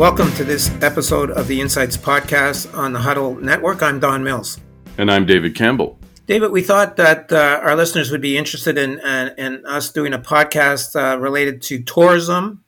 [0.00, 3.82] Welcome to this episode of the Insights Podcast on the Huddle Network.
[3.82, 4.58] I'm Don Mills.
[4.96, 5.98] And I'm David Campbell.
[6.26, 10.14] David, we thought that uh, our listeners would be interested in, in, in us doing
[10.14, 12.64] a podcast uh, related to tourism,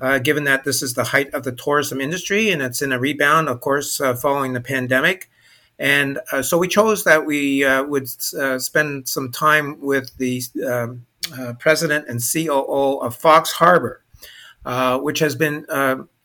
[0.00, 2.98] uh, given that this is the height of the tourism industry and it's in a
[2.98, 5.30] rebound, of course, uh, following the pandemic.
[5.78, 11.06] And uh, so we chose that we uh, would spend some time with the um,
[11.60, 14.02] president and COO of Fox Harbor,
[15.00, 15.64] which has been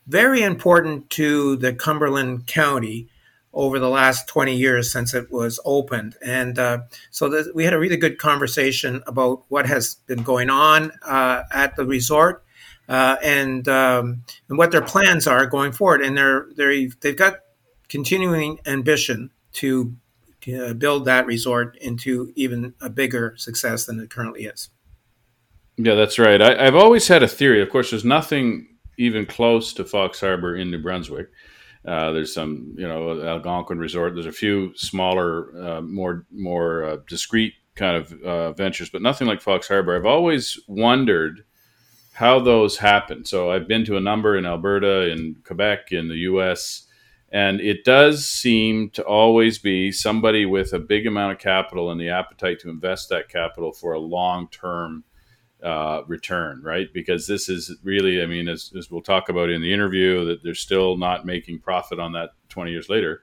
[0.06, 3.08] very important to the Cumberland County
[3.54, 6.16] over the last 20 years since it was opened.
[6.24, 6.78] And uh,
[7.10, 11.42] so the, we had a really good conversation about what has been going on uh,
[11.52, 12.44] at the resort
[12.88, 16.00] uh, and um, and what their plans are going forward.
[16.00, 17.40] And they're, they're, they've got
[17.88, 19.94] continuing ambition to
[20.48, 24.70] uh, build that resort into even a bigger success than it currently is.
[25.76, 26.40] Yeah, that's right.
[26.40, 27.62] I, I've always had a theory.
[27.62, 31.28] Of course, there's nothing even close to Fox Harbor in New Brunswick.
[31.84, 34.14] Uh, there's some, you know, Algonquin Resort.
[34.14, 39.26] There's a few smaller, uh, more more uh, discreet kind of uh, ventures, but nothing
[39.26, 39.96] like Fox Harbor.
[39.96, 41.44] I've always wondered
[42.12, 43.24] how those happen.
[43.24, 46.86] So I've been to a number in Alberta, in Quebec, in the U.S.,
[47.32, 51.98] and it does seem to always be somebody with a big amount of capital and
[51.98, 55.04] the appetite to invest that capital for a long term
[55.62, 56.92] uh, return, right?
[56.92, 60.42] Because this is really, I mean, as, as, we'll talk about in the interview, that
[60.42, 63.22] they're still not making profit on that 20 years later.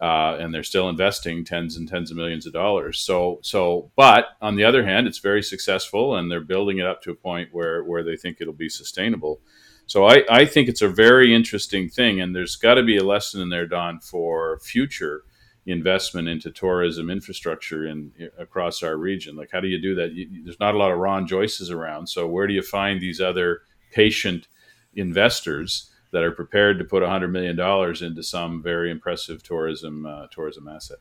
[0.00, 2.98] Uh, and they're still investing tens and tens of millions of dollars.
[2.98, 7.02] So, so, but on the other hand, it's very successful, and they're building it up
[7.02, 9.42] to a point where where they think it'll be sustainable.
[9.84, 13.04] So, I, I think it's a very interesting thing, and there's got to be a
[13.04, 15.24] lesson in there, Don, for future
[15.70, 19.36] investment into tourism infrastructure in across our region.
[19.36, 20.12] Like, how do you do that?
[20.12, 23.20] You, there's not a lot of Ron Joyces around, so where do you find these
[23.20, 24.48] other patient
[24.94, 30.26] investors that are prepared to put hundred million dollars into some very impressive tourism uh,
[30.30, 30.98] tourism asset?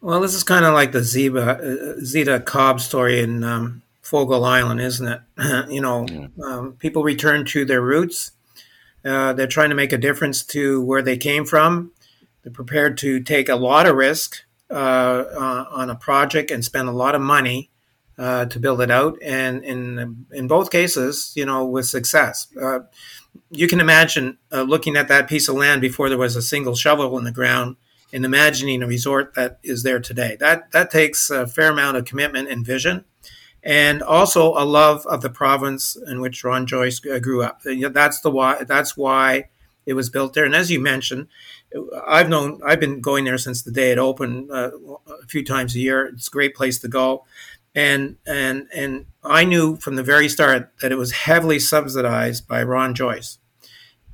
[0.00, 4.42] Well, this is kind of like the Zeba, uh, Zita Cobb story in um, Fogo
[4.42, 5.20] Island, isn't it?
[5.68, 6.28] you know, yeah.
[6.44, 8.32] um, people return to their roots.
[9.04, 11.92] Uh, they're trying to make a difference to where they came from
[12.46, 16.88] they're prepared to take a lot of risk uh, uh, on a project and spend
[16.88, 17.72] a lot of money
[18.18, 19.18] uh, to build it out.
[19.20, 22.46] And in in both cases, you know, with success.
[23.50, 26.76] You can imagine uh, looking at that piece of land before there was a single
[26.76, 27.76] shovel in the ground
[28.12, 30.36] and imagining a resort that is there today.
[30.38, 33.06] That that takes a fair amount of commitment and vision,
[33.64, 37.62] and also a love of the province in which Ron Joyce grew up.
[37.64, 38.62] That's the why.
[38.62, 39.48] That's why
[39.86, 40.44] it was built there.
[40.44, 41.28] And as you mentioned,
[42.06, 44.70] I've known I've been going there since the day it opened uh,
[45.22, 46.06] a few times a year.
[46.06, 47.24] It's a great place to go,
[47.74, 52.62] and and and I knew from the very start that it was heavily subsidized by
[52.62, 53.38] Ron Joyce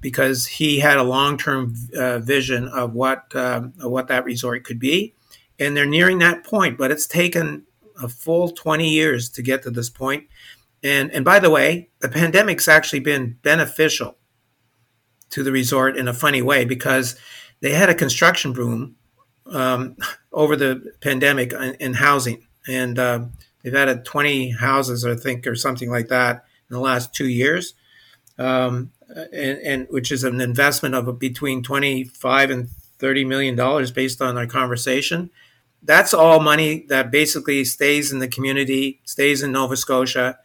[0.01, 4.65] because he had a long term uh, vision of what um, of what that resort
[4.65, 5.15] could be,
[5.59, 6.77] and they're nearing that point.
[6.77, 7.65] But it's taken
[8.03, 10.27] a full twenty years to get to this point.
[10.83, 14.17] And and by the way, the pandemic's actually been beneficial
[15.31, 17.17] to the resort in a funny way because
[17.63, 18.97] they had a construction boom
[19.47, 19.97] um,
[20.33, 23.25] over the pandemic in, in housing, and uh,
[23.63, 27.75] they've added 20 houses, I think, or something like that in the last two years,
[28.37, 32.69] um, and, and, which is an investment of between 25 and
[32.99, 35.31] 30 million dollars based on our conversation.
[35.85, 40.39] That's all money that basically stays in the community, stays in Nova Scotia,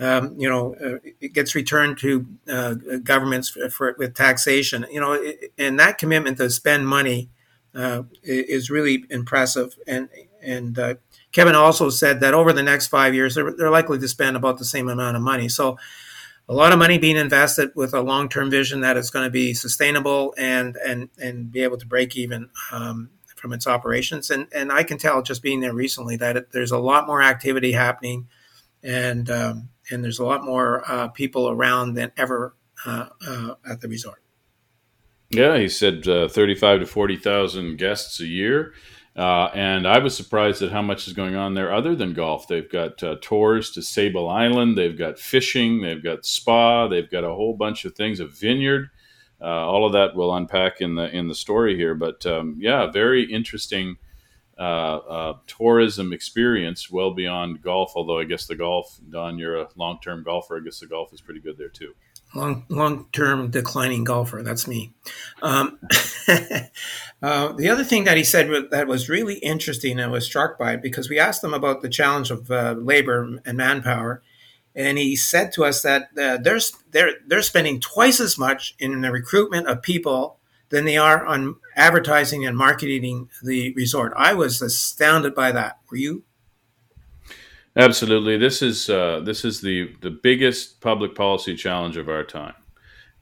[0.00, 4.84] um, you know, uh, it gets returned to uh, governments for, for, with taxation.
[4.90, 7.30] You know, it, and that commitment to spend money
[7.74, 9.76] uh, is really impressive.
[9.86, 10.08] And
[10.42, 10.94] and uh,
[11.32, 14.58] Kevin also said that over the next five years, they're, they're likely to spend about
[14.58, 15.48] the same amount of money.
[15.48, 15.78] So,
[16.48, 19.54] a lot of money being invested with a long-term vision that it's going to be
[19.54, 22.50] sustainable and and and be able to break even.
[22.72, 26.52] Um, from its operations, and and I can tell just being there recently that it,
[26.52, 28.26] there's a lot more activity happening,
[28.82, 32.54] and um, and there's a lot more uh, people around than ever
[32.86, 34.22] uh, uh, at the resort.
[35.30, 38.74] Yeah, he said uh, 35 to 40,000 guests a year.
[39.16, 42.48] Uh, and I was surprised at how much is going on there other than golf.
[42.48, 47.22] They've got uh, tours to Sable Island, they've got fishing, they've got spa, they've got
[47.22, 48.90] a whole bunch of things, a vineyard.
[49.40, 51.94] all of that we'll unpack in the in the story here.
[51.94, 53.96] But um, yeah, very interesting
[54.58, 57.92] uh, uh, tourism experience well beyond golf.
[57.96, 60.56] Although I guess the golf, Don, you're a long term golfer.
[60.56, 61.94] I guess the golf is pretty good there too.
[62.34, 64.42] Long long term declining golfer.
[64.42, 64.92] That's me.
[65.42, 65.78] Um,
[67.22, 70.76] uh, the other thing that he said that was really interesting and was struck by
[70.76, 74.22] because we asked him about the challenge of uh, labor and manpower.
[74.74, 76.60] and he said to us that uh, they're
[76.90, 80.38] they're they're spending twice as much in the recruitment of people
[80.74, 84.12] than they are on advertising and marketing the resort.
[84.16, 85.78] I was astounded by that.
[85.88, 86.24] Were you?
[87.76, 88.36] Absolutely.
[88.36, 92.54] This is uh, this is the the biggest public policy challenge of our time.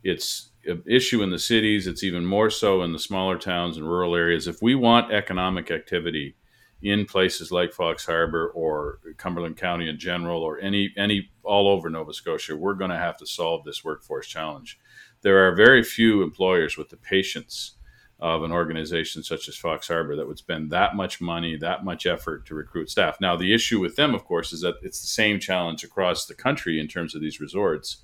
[0.03, 1.87] It's an issue in the cities.
[1.87, 4.47] It's even more so in the smaller towns and rural areas.
[4.47, 6.37] If we want economic activity
[6.81, 11.91] in places like Fox Harbor or Cumberland County in general, or any any all over
[11.91, 14.79] Nova Scotia, we're going to have to solve this workforce challenge.
[15.23, 17.77] There are very few employers with the patience
[18.23, 22.07] of an organization such as Fox Harbor that would spend that much money, that much
[22.07, 23.21] effort to recruit staff.
[23.21, 26.35] Now, the issue with them, of course, is that it's the same challenge across the
[26.35, 27.99] country in terms of these resorts.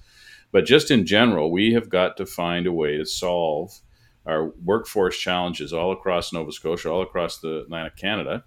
[0.50, 3.78] But just in general, we have got to find a way to solve
[4.26, 8.44] our workforce challenges all across Nova Scotia, all across the Atlantic Canada.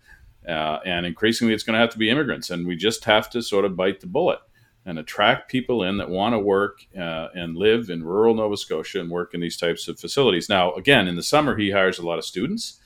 [0.47, 2.49] Uh, and increasingly, it's going to have to be immigrants.
[2.49, 4.39] And we just have to sort of bite the bullet
[4.85, 8.99] and attract people in that want to work uh, and live in rural Nova Scotia
[8.99, 10.49] and work in these types of facilities.
[10.49, 12.79] Now, again, in the summer, he hires a lot of students.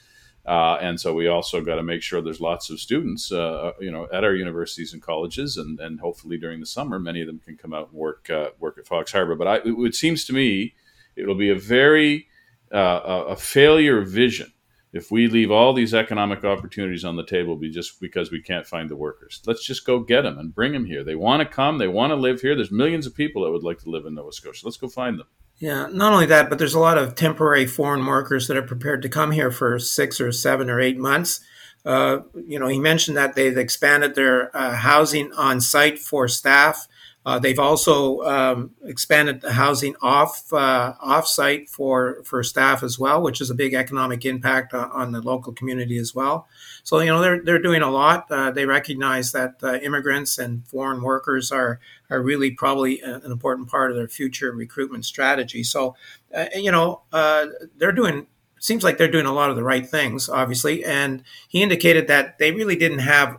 [0.45, 3.89] Uh, and so we also got to make sure there's lots of students, uh, you
[3.89, 7.39] know, at our universities and colleges, and, and hopefully during the summer, many of them
[7.39, 9.35] can come out and work uh, work at Fox Harbor.
[9.35, 10.75] But I, it, it seems to me
[11.15, 12.27] it'll be a very
[12.71, 14.51] uh, a failure vision
[14.95, 18.65] if we leave all these economic opportunities on the table be just because we can't
[18.65, 19.41] find the workers.
[19.45, 21.03] Let's just go get them and bring them here.
[21.03, 22.55] They want to come they want to live here.
[22.55, 24.65] There's millions of people that would like to live in nova scotia.
[24.65, 25.27] Let's go find them.
[25.57, 29.01] Yeah not only that but there's a lot of temporary foreign workers that are prepared
[29.01, 31.41] to come here for six or seven or eight months.
[31.85, 36.87] Uh, you know he mentioned that they've expanded their uh, housing on site for staff
[37.25, 42.99] uh, they've also um, expanded the housing off uh, off site for for staff as
[42.99, 46.47] well, which is a big economic impact on, on the local community as well.
[46.83, 48.27] So you know they're they're doing a lot.
[48.29, 51.79] Uh, they recognize that uh, immigrants and foreign workers are
[52.11, 55.63] are really probably an important part of their future recruitment strategy.
[55.63, 55.95] So
[56.35, 58.27] uh, you know uh, they're doing.
[58.59, 60.83] Seems like they're doing a lot of the right things, obviously.
[60.83, 63.37] And he indicated that they really didn't have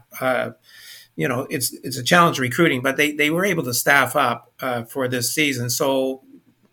[1.16, 4.52] you know, it's it's a challenge recruiting, but they, they were able to staff up
[4.60, 5.70] uh, for this season.
[5.70, 6.22] So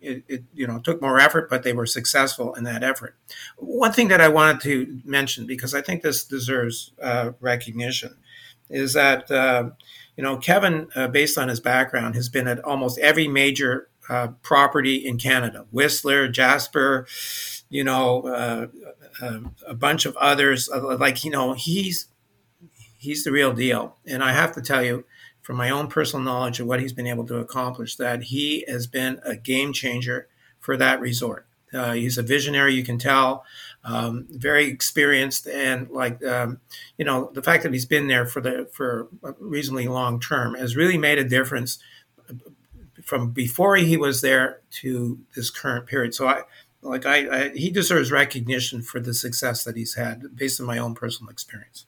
[0.04, 3.16] it, it, you know took more effort, but they were successful in that effort.
[3.58, 8.16] One thing that I wanted to mention because I think this deserves uh, recognition
[8.70, 9.70] is that uh,
[10.18, 14.28] you know Kevin, uh, based on his background, has been at almost every major uh,
[14.42, 17.08] property in Canada: Whistler, Jasper,
[17.70, 18.68] you know, uh,
[19.66, 20.70] a bunch of others.
[20.70, 22.08] like you know, he's
[23.04, 23.98] he's the real deal.
[24.08, 25.06] And I have to tell you,
[25.42, 28.88] from my own personal knowledge of what he's been able to accomplish, that he has
[28.88, 31.46] been a game changer for that resort.
[31.74, 33.44] Uh, he's a visionary, you can tell,
[33.84, 36.62] um, very experienced, and like um,
[36.98, 39.08] you know, the fact that he's been there for the for
[39.40, 41.80] reasonably long term has really made a difference
[43.04, 46.14] from before he was there to this current period.
[46.14, 46.44] So I
[46.84, 50.78] like I, I he deserves recognition for the success that he's had based on my
[50.78, 51.88] own personal experience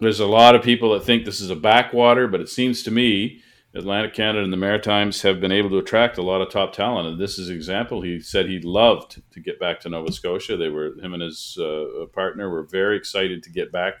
[0.00, 2.90] there's a lot of people that think this is a backwater, but it seems to
[2.90, 3.42] me
[3.74, 7.08] Atlantic Canada and the Maritimes have been able to attract a lot of top talent.
[7.08, 8.00] And this is an example.
[8.00, 10.56] He said he loved to get back to Nova Scotia.
[10.56, 13.94] They were him and his uh, partner were very excited to get back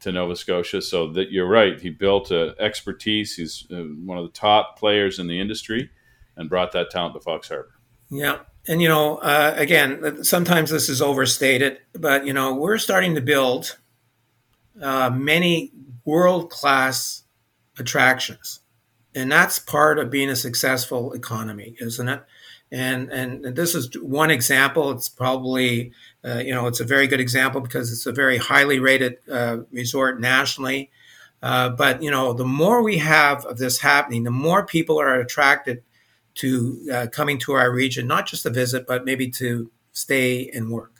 [0.00, 0.80] to Nova Scotia.
[0.80, 1.80] So that you're right.
[1.80, 3.36] He built uh, expertise.
[3.36, 5.90] He's uh, one of the top players in the industry,
[6.36, 7.74] and brought that talent to Fox Harbor.
[8.10, 8.40] Yeah.
[8.68, 13.20] And you know, uh, again, sometimes this is overstated, but you know, we're starting to
[13.20, 13.78] build
[14.80, 15.72] uh, many
[16.04, 17.22] world class
[17.78, 18.60] attractions.
[19.14, 22.22] And that's part of being a successful economy, isn't it?
[22.72, 24.90] And, and this is one example.
[24.90, 25.92] It's probably,
[26.24, 29.58] uh, you know, it's a very good example because it's a very highly rated uh,
[29.70, 30.90] resort nationally.
[31.40, 35.20] Uh, but, you know, the more we have of this happening, the more people are
[35.20, 35.82] attracted
[36.36, 40.70] to uh, coming to our region, not just to visit, but maybe to stay and
[40.70, 40.93] work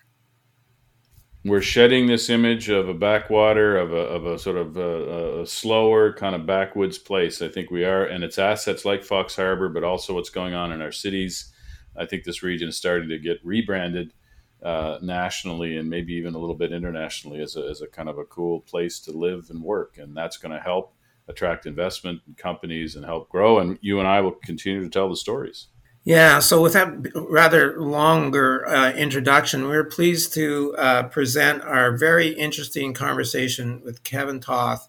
[1.45, 5.47] we're shedding this image of a backwater of a, of a sort of a, a,
[5.47, 7.43] slower kind of backwoods place.
[7.43, 10.73] I think we are and it's assets like fox harbor but also what's going on
[10.73, 11.53] in our cities.
[11.97, 14.15] I think this region is starting to get rebranded
[14.63, 18.19] uh, nationally and maybe even a little bit internationally as a, as a kind of
[18.19, 19.99] a cool place to live and work.
[19.99, 20.95] And that's going to help
[21.29, 23.59] attract investment and companies and help grow.
[23.59, 25.69] And you and i will continue to tell the stories
[26.05, 32.29] yeah, so with that rather longer uh, introduction, we're pleased to uh, present our very
[32.29, 34.87] interesting conversation with Kevin Toth,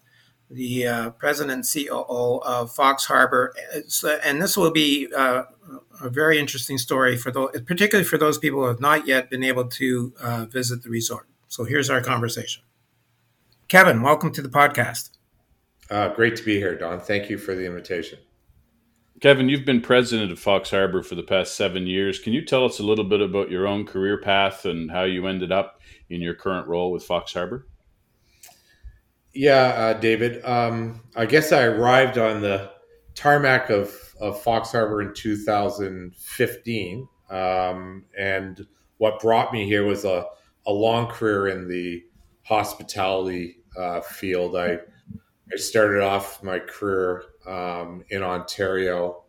[0.50, 3.54] the uh, president and COO of Fox Harbor.
[4.22, 5.44] and this will be uh,
[6.02, 9.42] a very interesting story for those, particularly for those people who have not yet been
[9.42, 11.26] able to uh, visit the resort.
[11.48, 12.62] So here's our conversation.
[13.68, 15.10] Kevin, welcome to the podcast.
[15.88, 17.00] Uh, great to be here, Don.
[17.00, 18.18] Thank you for the invitation.
[19.20, 22.18] Kevin, you've been president of Fox Harbor for the past seven years.
[22.18, 25.26] Can you tell us a little bit about your own career path and how you
[25.26, 25.80] ended up
[26.10, 27.66] in your current role with Fox Harbor?
[29.32, 30.44] Yeah, uh, David.
[30.44, 32.70] Um, I guess I arrived on the
[33.14, 37.08] tarmac of, of Fox Harbor in 2015.
[37.30, 38.66] Um, and
[38.98, 40.26] what brought me here was a,
[40.66, 42.04] a long career in the
[42.42, 44.56] hospitality uh, field.
[44.56, 44.78] I,
[45.52, 49.24] I started off my career um, in Ontario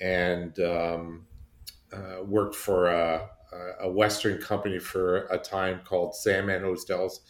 [0.00, 1.26] and um,
[1.92, 3.28] uh, worked for a,
[3.80, 7.20] a Western company for a time called Sandman Hotels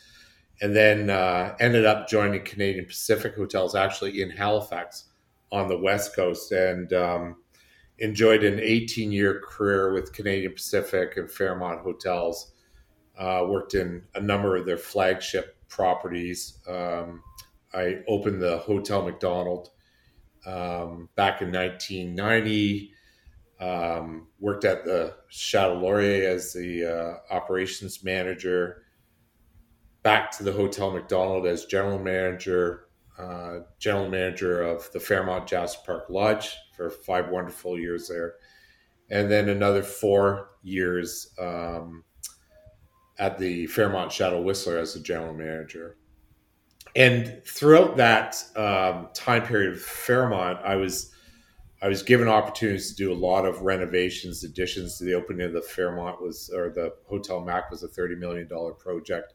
[0.61, 5.05] and then uh, ended up joining Canadian Pacific Hotels actually in Halifax
[5.53, 7.37] on the West Coast and um,
[7.99, 12.53] enjoyed an 18 year career with Canadian Pacific and Fairmont Hotels.
[13.19, 16.59] Uh, worked in a number of their flagship properties.
[16.69, 17.23] Um,
[17.73, 19.71] I opened the Hotel Macdonald
[20.47, 22.93] um, back in 1990.
[23.59, 28.83] Um, worked at the Chateau Laurier as the uh, operations manager
[30.07, 32.85] back to the Hotel Macdonald as general manager,
[33.19, 38.35] uh, general manager of the Fairmont Jasper Park Lodge for five wonderful years there,
[39.11, 42.05] and then another four years um,
[43.19, 45.97] at the Fairmont Chateau Whistler as the general manager.
[46.97, 51.13] And throughout that um, time period of Fairmont, I was
[51.83, 55.53] I was given opportunities to do a lot of renovations, additions to the opening of
[55.53, 59.35] the Fairmont was or the Hotel Mac was a thirty million dollar project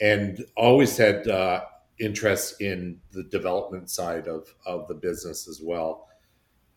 [0.00, 1.62] and always had uh,
[1.98, 6.08] interest in the development side of, of the business as well.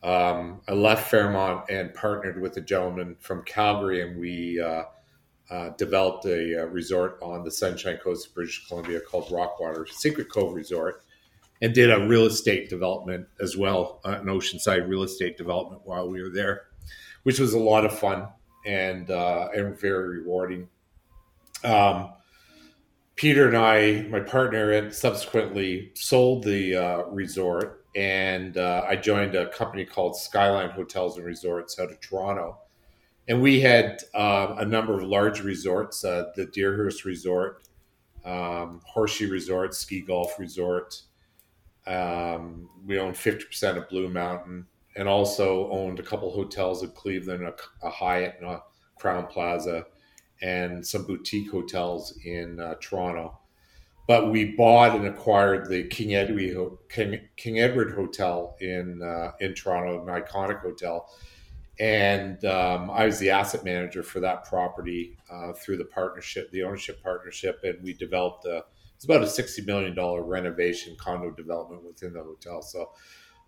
[0.04, 4.84] Um, I left Fairmont and partnered with a gentleman from Calgary, and we uh,
[5.50, 10.30] uh, developed a, a, resort on the Sunshine Coast of British Columbia called Rockwater Secret
[10.30, 11.04] Cove Resort,
[11.62, 16.10] and did a real estate development as well, uh, an oceanside real estate development while
[16.10, 16.64] we were there,
[17.24, 18.28] which was a lot of fun
[18.66, 20.68] and uh, and very rewarding.
[21.64, 22.10] Um,
[23.16, 29.48] Peter and I, my partner, subsequently sold the uh, resort, and uh, I joined a
[29.50, 32.58] company called Skyline Hotels and Resorts out of Toronto.
[33.28, 37.68] And we had uh, a number of large resorts: uh, the Deerhurst Resort,
[38.24, 41.02] um, Horseshoe Resort, Ski Golf Resort.
[41.88, 46.92] Um, we owned fifty percent of Blue Mountain, and also owned a couple hotels in
[46.92, 47.56] Cleveland, a,
[47.86, 48.64] a Hyatt and a
[49.00, 49.86] Crowne Plaza
[50.42, 53.40] and some boutique hotels in uh, Toronto.
[54.08, 59.56] But we bought and acquired the King Edward King, King Edward Hotel in uh, in
[59.56, 61.10] Toronto, an iconic hotel,
[61.80, 66.64] and um, I was the asset manager for that property uh, through the partnership, the
[66.64, 68.64] ownership partnership, and we developed a
[68.96, 72.62] it's about a sixty million dollar renovation condo development within the hotel.
[72.62, 72.92] So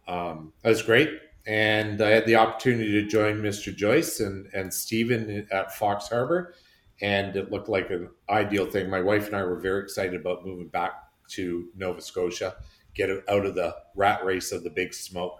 [0.08, 1.10] um, that was great,
[1.46, 3.76] and I had the opportunity to join Mr.
[3.76, 6.54] Joyce and and Stephen at Fox Harbor
[7.02, 8.90] and it looked like an ideal thing.
[8.90, 10.94] My wife and I were very excited about moving back
[11.30, 12.56] to Nova Scotia,
[12.96, 15.40] get out of the rat race of the big smoke,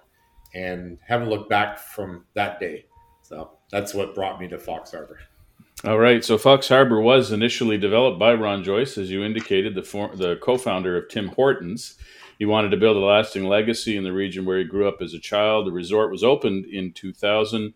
[0.58, 2.86] and haven't looked back from that day.
[3.22, 5.20] So that's what brought me to Fox Harbor.
[5.84, 6.26] All right.
[6.26, 10.38] So Fox Harbor was initially developed by Ron Joyce, as you indicated, the for, the
[10.38, 11.96] co-founder of Tim Hortons.
[12.40, 15.14] He wanted to build a lasting legacy in the region where he grew up as
[15.14, 15.68] a child.
[15.68, 17.74] The resort was opened in 2000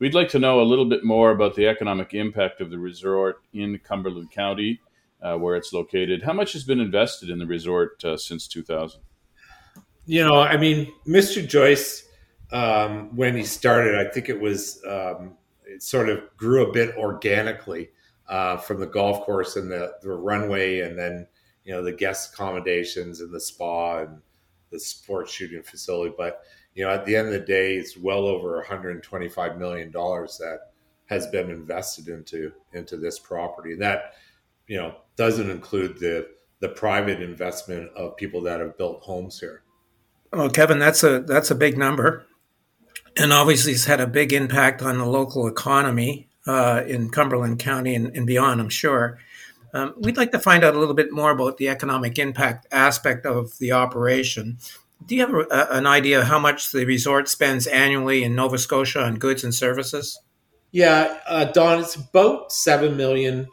[0.00, 3.42] We'd like to know a little bit more about the economic impact of the resort
[3.52, 4.80] in Cumberland County,
[5.20, 6.22] uh, where it's located.
[6.22, 9.02] How much has been invested in the resort uh, since 2000?
[10.06, 11.46] You know, I mean, Mr.
[11.46, 12.08] Joyce,
[12.52, 16.96] um, when he started, I think it was um, it sort of grew a bit
[16.96, 17.90] organically
[18.28, 21.26] uh, from the golf course and the, the runway, and then
[21.64, 24.20] you know the guest accommodations and the spa and
[24.70, 26.42] the sports shooting facility, but
[26.74, 30.70] you know, at the end of the day, it's well over 125 million dollars that
[31.06, 33.72] has been invested into into this property.
[33.72, 34.14] and That
[34.66, 36.28] you know doesn't include the
[36.60, 39.62] the private investment of people that have built homes here.
[40.32, 42.26] Well, Kevin, that's a that's a big number,
[43.20, 47.94] and obviously it's had a big impact on the local economy uh, in Cumberland County
[47.94, 48.60] and, and beyond.
[48.60, 49.18] I'm sure.
[49.74, 53.26] Um, we'd like to find out a little bit more about the economic impact aspect
[53.26, 54.58] of the operation.
[55.06, 59.02] Do you have a, an idea how much the resort spends annually in Nova Scotia
[59.02, 60.18] on goods and services?
[60.72, 63.48] Yeah, uh, Don, it's about seven million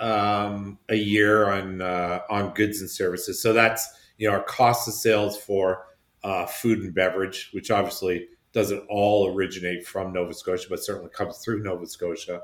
[0.00, 3.42] um, a year on uh, on goods and services.
[3.42, 5.86] So that's you know our cost of sales for
[6.22, 11.38] uh, food and beverage, which obviously doesn't all originate from Nova Scotia, but certainly comes
[11.38, 12.40] through Nova Scotia.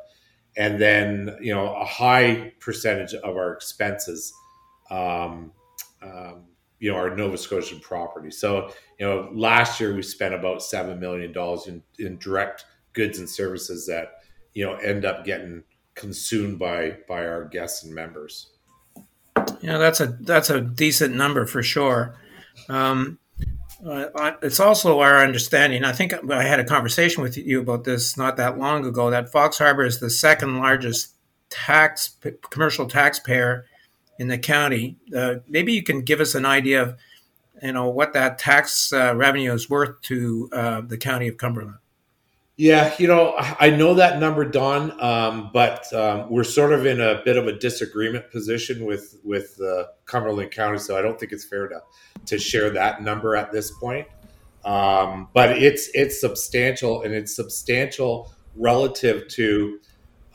[0.57, 4.33] And then you know a high percentage of our expenses
[4.91, 5.51] um,
[6.01, 6.45] um,
[6.79, 8.31] you know our Nova Scotian property.
[8.31, 13.19] So you know last year we spent about seven million dollars in, in direct goods
[13.19, 14.21] and services that
[14.53, 15.65] you know end up getting
[15.97, 18.53] consumed by by our guests and members.
[19.61, 22.15] Yeah, that's a that's a decent number for sure.
[22.69, 23.19] Um,
[23.87, 25.85] uh, it's also our understanding.
[25.85, 29.11] I think I had a conversation with you about this not that long ago.
[29.11, 31.15] That Fox Harbor is the second largest
[31.51, 32.17] tax
[32.51, 33.67] commercial taxpayer
[34.19, 34.97] in the county.
[35.15, 36.97] Uh, maybe you can give us an idea of,
[37.63, 41.79] you know, what that tax uh, revenue is worth to uh, the county of Cumberland.
[42.57, 47.01] Yeah, you know, I know that number, Don, um, but um, we're sort of in
[47.01, 51.33] a bit of a disagreement position with with uh, Cumberland County, so I don't think
[51.33, 51.83] it's fair to
[52.27, 54.07] to share that number at this point.
[54.65, 59.81] Um, but it's it's substantial, and it's substantial relative to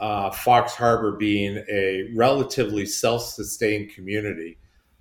[0.02, 4.58] uh, Fox Harbor being a relatively self-sustained community.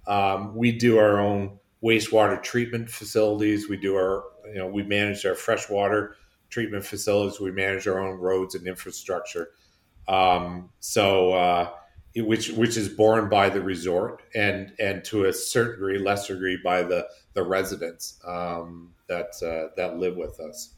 [0.07, 3.69] Um, we do our own wastewater treatment facilities.
[3.69, 6.17] We do our, you know, we manage our freshwater
[6.49, 7.41] treatment facilities.
[7.41, 9.51] We manage our own roads and infrastructure.
[10.07, 11.71] Um, so, uh,
[12.17, 16.59] which which is borne by the resort and and to a certain degree, lesser degree,
[16.63, 20.75] by the the residents um, that uh, that live with us.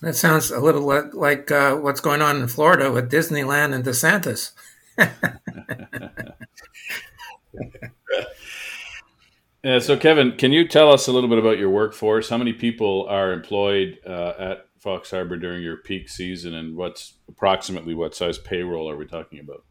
[0.00, 0.82] That sounds a little
[1.12, 4.52] like uh, what's going on in Florida with Disneyland and DeSantis.
[9.62, 12.30] yeah, so, Kevin, can you tell us a little bit about your workforce?
[12.30, 17.14] How many people are employed uh, at Fox Harbor during your peak season, and what's
[17.28, 19.64] approximately what size payroll are we talking about?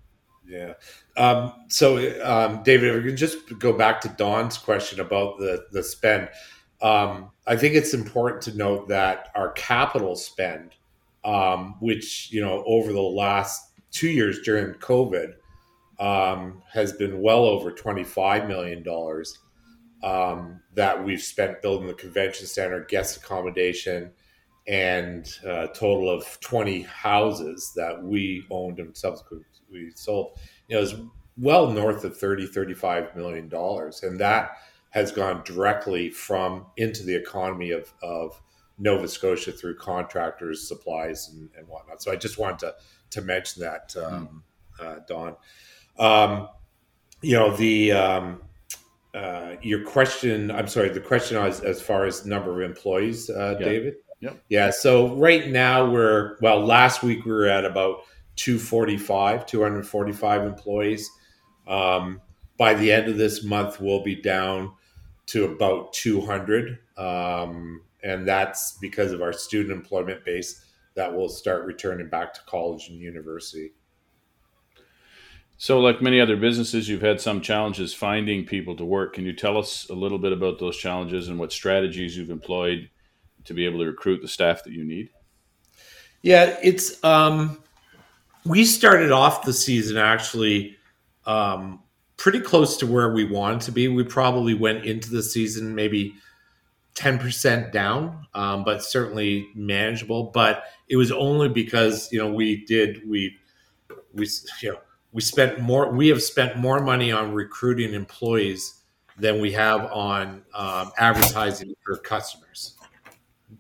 [0.46, 0.74] Yeah.
[1.18, 5.66] Um, so, um, David, if we can just go back to Don's question about the
[5.72, 6.30] the spend.
[6.82, 10.76] Um, I think it's important to note that our capital spend,
[11.26, 15.34] um, which you know over the last two years during COVID,
[16.00, 19.40] um, has been well over twenty five million dollars
[20.04, 24.12] um, that we've spent building the convention center, guest accommodation,
[24.68, 29.46] and a total of twenty houses that we owned and subsequently
[29.96, 30.38] sold.
[30.68, 30.96] You know, is
[31.38, 34.58] well north of 30 35 million dollars and that
[34.90, 38.42] has gone directly from into the economy of, of
[38.78, 42.02] Nova Scotia through contractors, supplies, and, and whatnot.
[42.02, 42.76] So I just wanted to
[43.12, 44.44] to mention that, um,
[44.80, 44.86] mm.
[44.86, 45.36] uh, Don.
[45.98, 46.48] Um,
[47.22, 48.42] you know the um,
[49.14, 50.52] uh, your question.
[50.52, 50.90] I'm sorry.
[50.90, 53.66] The question as, as far as number of employees, uh, yeah.
[53.66, 53.96] David.
[54.22, 54.44] Yep.
[54.50, 54.70] Yeah.
[54.70, 56.60] So right now we're well.
[56.60, 58.02] Last week we were at about
[58.36, 61.10] 245, 245 employees.
[61.68, 62.22] Um,
[62.58, 64.74] by the end of this month, we'll be down
[65.28, 66.80] to about 200.
[66.98, 72.42] Um, and that's because of our student employment base that will start returning back to
[72.46, 73.72] college and university.
[75.62, 79.16] So, like many other businesses, you've had some challenges finding people to work.
[79.16, 82.90] Can you tell us a little bit about those challenges and what strategies you've employed
[83.44, 85.10] to be able to recruit the staff that you need?
[86.22, 87.62] Yeah, it's um,
[88.46, 90.78] we started off the season actually
[91.26, 91.84] um,
[92.16, 93.90] pretty close to where we wanted to be.
[93.90, 96.16] We probably went into the season maybe
[96.96, 100.32] 10% down, um, but certainly manageable.
[100.34, 103.36] But it was only because, you know, we did, we,
[104.14, 104.26] we,
[104.62, 104.80] you know,
[105.12, 108.76] we spent more, we have spent more money on recruiting employees
[109.18, 112.76] than we have on um, advertising for customers.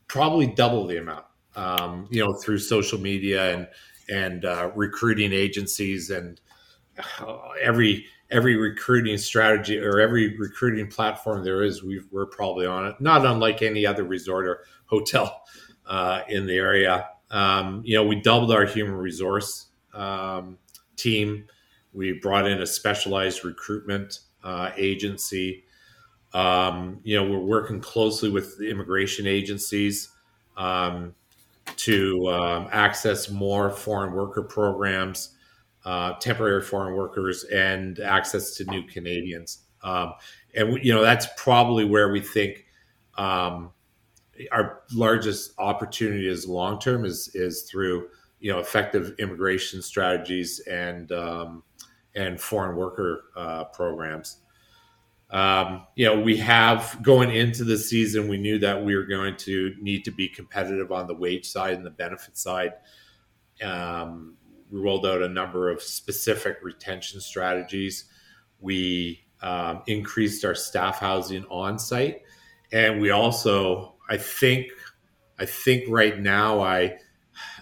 [0.08, 3.68] Probably double the amount, um, you know, through social media and,
[4.10, 6.40] and uh, recruiting agencies and
[7.20, 12.86] uh, every, every recruiting strategy or every recruiting platform there is, we are probably on
[12.86, 12.96] it.
[13.00, 15.44] Not unlike any other resort or hotel
[15.86, 17.08] uh, in the area.
[17.32, 20.58] Um, you know, we doubled our human resource um,
[21.00, 21.46] team.
[21.94, 25.64] We brought in a specialized recruitment uh, agency.
[26.34, 30.10] Um, you know, we're working closely with the immigration agencies
[30.58, 31.16] um,
[31.78, 35.36] to um, access more foreign worker programs
[35.86, 39.60] uh, temporary foreign workers and access to new Canadians.
[39.82, 40.14] Um,
[40.56, 42.66] and you know that's probably where we think
[43.18, 43.72] um,
[44.52, 48.08] our largest opportunity is long term is is through
[48.40, 51.64] you know effective immigration strategies and um,
[52.16, 54.38] and foreign worker uh, programs.
[55.32, 59.36] Um, you know, we have going into the season, we knew that we were going
[59.38, 62.74] to need to be competitive on the wage side and the benefit side.
[63.64, 64.38] Um,
[64.72, 68.06] we rolled out a number of specific retention strategies.
[68.60, 72.22] We um, increased our staff housing on site,
[72.72, 74.68] and we also, I think,
[75.38, 76.98] I think right now I,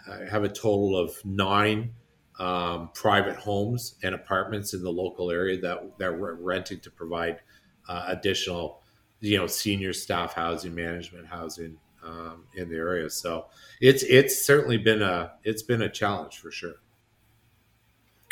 [0.09, 1.93] I have a total of nine
[2.39, 7.39] um, private homes and apartments in the local area that that we're renting to provide
[7.87, 8.81] uh, additional,
[9.19, 13.09] you know, senior staff housing, management housing um, in the area.
[13.09, 13.47] So
[13.81, 16.75] it's it's certainly been a it's been a challenge for sure.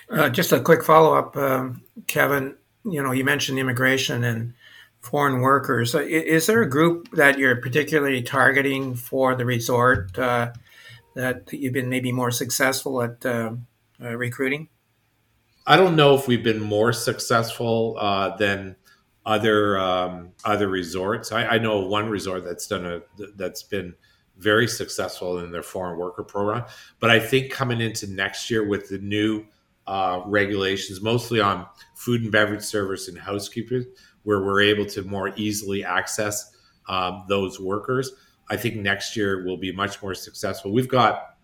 [0.10, 2.56] Uh, just a quick follow up, um, Kevin.
[2.84, 4.54] You know, you mentioned immigration and
[5.02, 5.96] foreign workers.
[5.96, 10.52] Uh, is there a group that you're particularly targeting for the resort uh,
[11.16, 13.54] that you've been maybe more successful at uh,
[14.02, 14.70] uh, recruiting?
[15.68, 18.76] I don't know if we've been more successful uh, than
[19.26, 21.32] other um, other resorts.
[21.32, 23.02] I, I, know one resort that's done a
[23.36, 23.96] that's been
[24.38, 26.66] very successful in their foreign worker program.
[27.00, 29.46] But I think coming into next year with the new
[29.88, 33.86] uh, regulations, mostly on food and beverage service and housekeeping,
[34.24, 36.52] where we're able to more easily access
[36.88, 38.12] um, those workers,
[38.50, 40.72] I think next year will be much more successful.
[40.72, 41.36] We've got,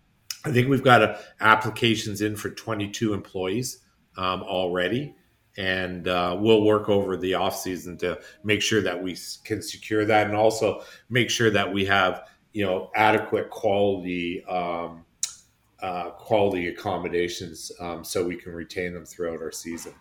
[0.44, 3.78] I think we've got uh, applications in for 22 employees
[4.16, 5.14] um, already
[5.56, 10.04] and uh, we'll work over the off season to make sure that we can secure
[10.04, 15.04] that and also make sure that we have you know adequate quality um,
[15.80, 19.92] uh, quality accommodations um, so we can retain them throughout our season.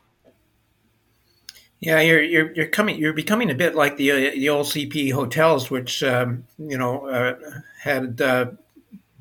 [1.82, 5.12] Yeah, you're you're you're coming you're becoming a bit like the uh, the old CP
[5.12, 7.36] hotels, which um, you know uh,
[7.82, 8.52] had uh,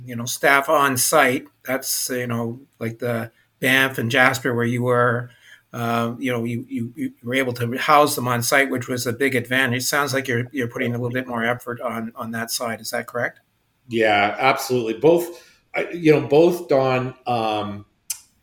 [0.05, 1.47] you know staff on site.
[1.65, 5.31] That's you know like the Banff and Jasper where you were
[5.73, 9.07] uh, you know, you, you, you, were able to house them on site, which was
[9.07, 9.85] a big advantage.
[9.85, 12.81] Sounds like you're you're putting a little bit more effort on on that side.
[12.81, 13.41] Is that correct?
[13.89, 14.95] Yeah, absolutely.
[14.95, 15.49] Both,
[15.93, 17.87] you know, both Don um,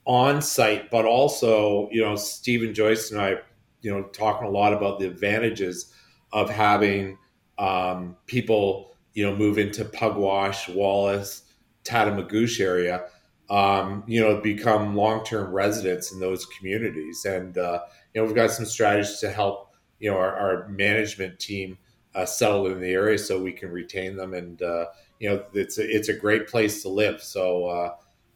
[0.05, 3.37] on site, but also, you know, Stephen Joyce and I,
[3.81, 5.93] you know, talking a lot about the advantages
[6.33, 7.17] of having
[7.57, 11.43] um, people, you know, move into Pugwash, Wallace,
[11.83, 13.05] Tatamagouche area
[13.49, 17.25] um, you know, become long term residents in those communities.
[17.25, 17.81] And, uh,
[18.13, 21.77] you know, we've got some strategies to help, you know, our, our management team
[22.13, 24.33] uh, settle in the area so we can retain them.
[24.33, 24.87] And, uh,
[25.19, 27.21] you know, it's a, it's a great place to live.
[27.21, 27.95] So, uh,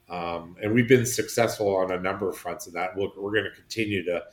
[0.09, 2.95] um, and we've been successful on a number of fronts in that.
[2.95, 4.23] we we're going to continue to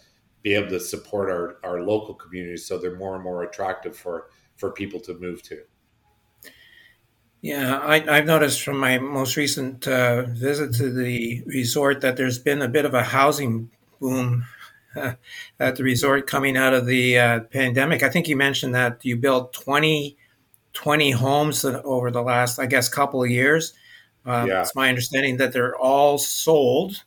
[0.42, 4.31] be able to support our, our local communities so they're more and more attractive for,
[4.57, 5.62] for people to move to.
[7.40, 12.38] Yeah, I, have noticed from my most recent uh, visit to the resort that there's
[12.38, 13.70] been a bit of a housing
[14.01, 14.44] boom
[14.96, 15.12] uh,
[15.61, 18.03] at the resort coming out of the uh, pandemic.
[18.03, 20.16] I think you mentioned that you built 20,
[20.72, 23.72] 20 homes over the last, I guess, couple of years.
[24.24, 24.62] Um, yeah.
[24.62, 27.05] It's my understanding that they're all sold.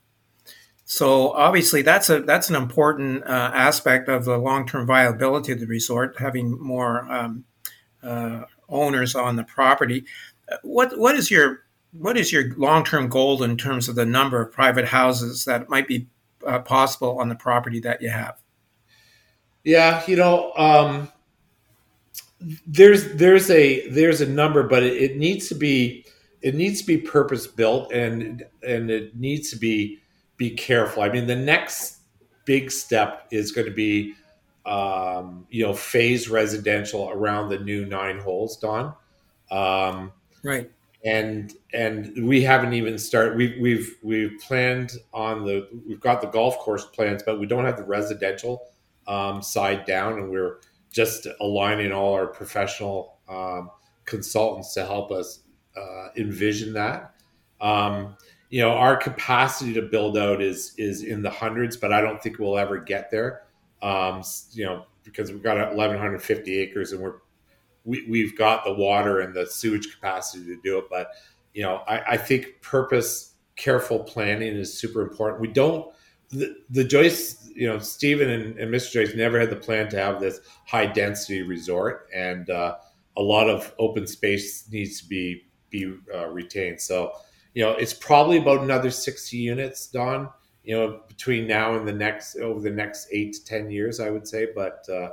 [0.92, 5.62] So obviously, that's a that's an important uh, aspect of the long term viability of
[5.62, 7.46] the resort, having more um,
[8.04, 10.04] uh, owners on the property.
[10.64, 11.60] What what is your
[11.94, 15.70] what is your long term goal in terms of the number of private houses that
[15.70, 16.10] might be
[16.46, 18.38] uh, possible on the property that you have?
[19.64, 21.10] Yeah, you know, um,
[22.68, 26.06] there's there's a there's a number, but it, it needs to be
[26.42, 30.01] it needs to be purpose built and and it needs to be
[30.42, 31.04] be careful.
[31.04, 32.00] I mean, the next
[32.46, 34.16] big step is going to be
[34.66, 38.96] um, you know, phase residential around the new nine holes, Don.
[39.52, 40.12] Um,
[40.44, 40.72] right.
[41.06, 43.38] And and we haven't even started.
[43.38, 45.68] We've we've we've planned on the.
[45.88, 48.68] We've got the golf course plans, but we don't have the residential
[49.06, 50.58] um, side down, and we're
[50.92, 53.70] just aligning all our professional um,
[54.06, 55.42] consultants to help us
[55.78, 57.14] uh, envision that.
[57.60, 58.16] Um,
[58.52, 62.22] you know, our capacity to build out is is in the hundreds, but I don't
[62.22, 63.42] think we'll ever get there
[63.82, 67.16] um, you know, because we've got 1,150 acres and we're
[67.84, 70.86] we, we've got the water and the sewage capacity to do it.
[70.90, 71.10] But
[71.54, 75.42] you know, I, I think purpose, careful planning is super important.
[75.42, 75.92] We don't
[76.30, 78.92] the, the Joyce, you know, Stephen and, and, Mr.
[78.92, 82.78] Joyce never had the plan to have this high density resort, and uh,
[83.18, 86.80] a lot of open space needs to be be uh, retained.
[86.80, 87.14] So,
[87.54, 90.30] you know, it's probably about another 60 units, Don
[90.64, 94.10] you know, between now and the next over the next eight to ten years, I
[94.10, 94.48] would say.
[94.54, 95.10] But uh,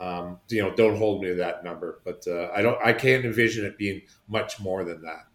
[0.00, 2.00] um, you know, don't hold me to that number.
[2.04, 5.26] But uh, I don't, I can't envision it being much more than that.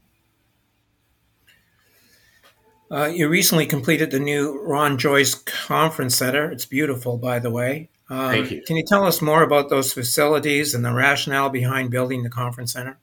[2.92, 6.52] Uh, you recently completed the new Ron Joyce Conference Center.
[6.52, 7.90] It's beautiful, by the way.
[8.10, 8.62] Um, Thank you.
[8.68, 12.74] Can you tell us more about those facilities and the rationale behind building the conference
[12.74, 13.00] center?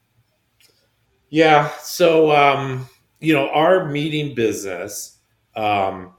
[1.30, 1.70] Yeah.
[1.80, 2.88] So, um,
[3.22, 5.18] you know, our meeting business
[5.54, 6.14] um,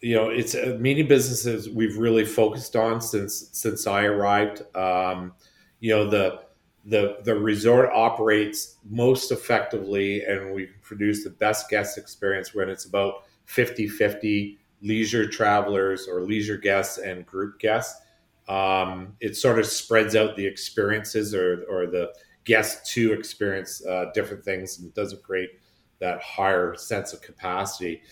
[0.00, 4.62] you know, it's a meeting businesses we've really focused on since since I arrived.
[4.76, 5.32] Um,
[5.80, 6.44] you know, the
[6.84, 12.84] the the resort operates most effectively and we produce the best guest experience when it's
[12.84, 18.00] about 50-50 leisure travelers or leisure guests and group guests.
[18.48, 22.12] um, it sort of spreads out the experiences or, or the
[22.44, 25.50] guests to experience uh, different things and it doesn't create
[26.00, 28.02] that higher sense of capacity.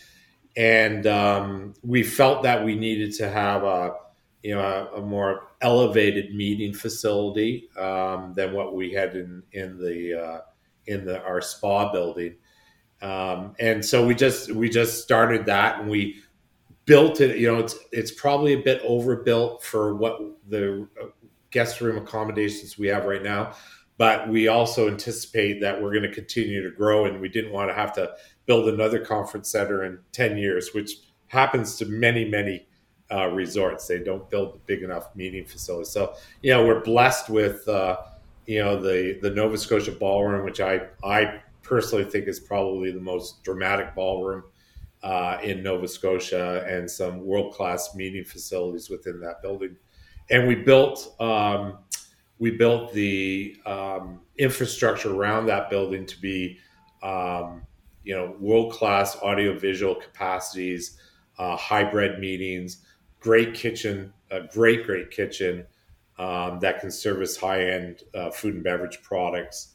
[0.56, 3.96] And um, we felt that we needed to have a,
[4.42, 9.78] you know, a, a more elevated meeting facility um, than what we had in in
[9.78, 10.40] the uh,
[10.86, 12.36] in the our spa building.
[13.02, 16.22] Um, and so we just we just started that and we
[16.84, 17.38] built it.
[17.38, 21.06] You know, it's it's probably a bit overbuilt for what the uh,
[21.50, 23.54] guest room accommodations we have right now.
[23.96, 27.70] But we also anticipate that we're going to continue to grow, and we didn't want
[27.70, 28.12] to have to
[28.46, 30.96] build another conference center in ten years, which
[31.28, 32.66] happens to many many
[33.12, 33.86] uh, resorts.
[33.86, 35.92] They don't build big enough meeting facilities.
[35.92, 37.98] So you know, we're blessed with uh,
[38.46, 43.00] you know the the Nova Scotia Ballroom, which I I personally think is probably the
[43.00, 44.44] most dramatic ballroom
[45.02, 49.76] uh, in Nova Scotia and some world class meeting facilities within that building.
[50.30, 51.78] And we built um,
[52.38, 56.58] we built the um, infrastructure around that building to be
[57.02, 57.62] um,
[58.02, 60.98] you know world class audio visual capacities,
[61.38, 62.84] uh, hybrid meetings,
[63.20, 65.66] great kitchen, a great great kitchen
[66.18, 69.74] um, that can service high end uh, food and beverage products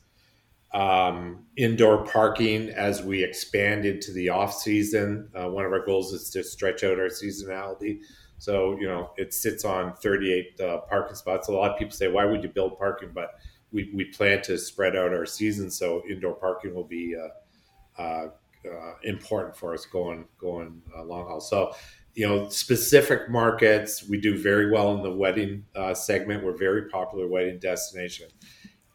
[0.74, 5.30] um, indoor parking as we expand into the off season.
[5.36, 8.02] Uh, one of our goals is to stretch out our seasonality.
[8.40, 11.48] So, you know, it sits on 38 uh, parking spots.
[11.48, 13.12] A lot of people say, why would you build parking?
[13.14, 13.40] But
[13.72, 15.70] we, we plan to spread out our season.
[15.70, 18.30] So indoor parking will be uh, uh,
[18.66, 21.40] uh important for us going, going uh, long haul.
[21.40, 21.74] So,
[22.16, 26.44] you know, specific markets, we do very well in the wedding segment.
[26.44, 28.28] We're very popular wedding destination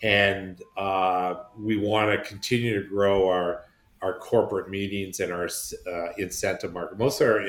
[0.04, 3.64] and uh, we want to continue to grow our
[4.02, 5.48] our corporate meetings and our
[5.90, 6.98] uh, incentive market.
[6.98, 7.40] Most of our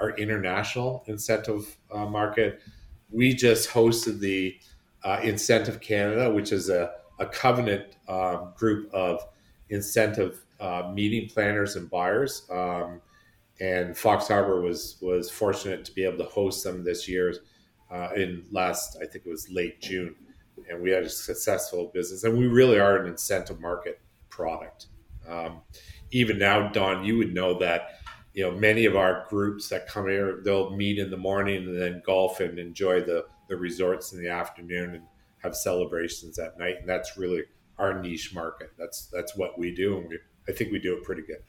[0.00, 2.60] our international incentive uh, market.
[3.10, 4.56] We just hosted the
[5.04, 9.26] uh, Incentive Canada, which is a, a covenant um, group of
[9.68, 12.46] incentive uh, meeting planners and buyers.
[12.50, 13.00] Um,
[13.60, 17.34] and Fox Harbor was was fortunate to be able to host them this year
[17.90, 20.14] uh, in last I think it was late June
[20.68, 22.24] and we had a successful business.
[22.24, 24.86] And we really are an incentive market product.
[25.28, 25.60] Um,
[26.10, 27.99] even now, Don, you would know that
[28.34, 31.80] you know many of our groups that come here, they'll meet in the morning and
[31.80, 35.04] then golf and enjoy the the resorts in the afternoon and
[35.38, 36.76] have celebrations at night.
[36.80, 37.42] And that's really
[37.78, 38.70] our niche market.
[38.78, 41.42] That's that's what we do, and we, I think we do it pretty good.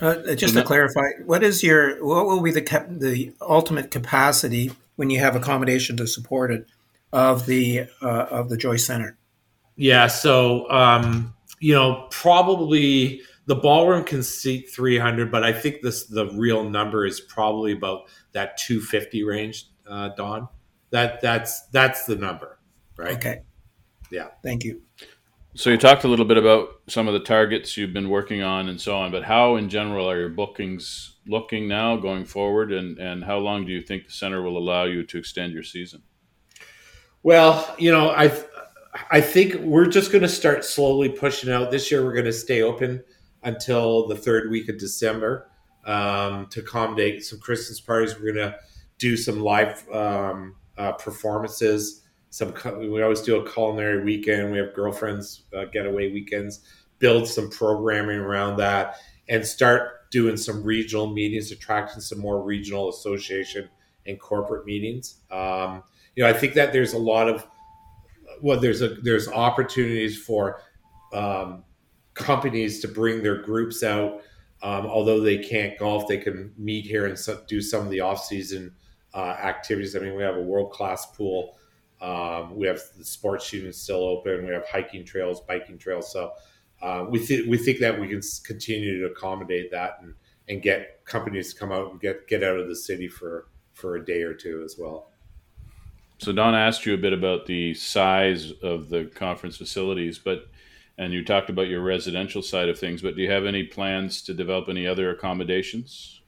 [0.00, 4.70] Uh, just to clarify, what is your what will be the cap- the ultimate capacity
[4.96, 6.68] when you have accommodation to support it?
[7.12, 9.16] of the uh, of the Joyce Center?
[9.76, 16.04] Yeah, so um, you know, probably the ballroom can seat 300, but I think this
[16.04, 20.48] the real number is probably about that 250 range, uh, Don.
[20.90, 22.60] That that's that's the number,
[22.98, 23.16] right?
[23.16, 23.40] Okay.
[24.10, 24.28] Yeah.
[24.42, 24.82] Thank you.
[25.54, 28.68] So you talked a little bit about some of the targets you've been working on
[28.68, 32.98] and so on, but how in general are your bookings looking now going forward and,
[32.98, 36.02] and how long do you think the center will allow you to extend your season?
[37.22, 38.30] Well, you know, I
[39.10, 41.70] I think we're just going to start slowly pushing out.
[41.70, 43.02] This year, we're going to stay open
[43.42, 45.50] until the third week of December
[45.84, 48.14] um, to accommodate some Christmas parties.
[48.18, 48.58] We're going to
[48.98, 52.02] do some live um, uh, performances.
[52.30, 54.52] Some we always do a culinary weekend.
[54.52, 56.60] We have girlfriends uh, getaway weekends.
[56.98, 58.96] Build some programming around that
[59.28, 63.68] and start doing some regional meetings, attracting some more regional association
[64.06, 65.20] and corporate meetings.
[65.30, 65.82] Um,
[66.16, 67.46] you know, I think that there's a lot of
[68.42, 70.60] well, there's a there's opportunities for
[71.12, 71.64] um,
[72.18, 74.22] companies to bring their groups out.
[74.62, 78.00] Um, although they can't golf, they can meet here and so, do some of the
[78.00, 78.74] off season
[79.14, 79.94] uh, activities.
[79.94, 81.56] I mean, we have a world class pool.
[82.00, 84.46] Um, we have the sports units still open.
[84.46, 86.12] We have hiking trails, biking trails.
[86.12, 86.32] So
[86.80, 90.14] uh, we th- we think that we can continue to accommodate that and,
[90.48, 93.96] and get companies to come out and get get out of the city for for
[93.96, 95.10] a day or two as well.
[96.18, 100.48] So Don asked you a bit about the size of the conference facilities, but
[100.98, 104.22] and you talked about your residential side of things, but do you have any plans
[104.22, 106.20] to develop any other accommodations?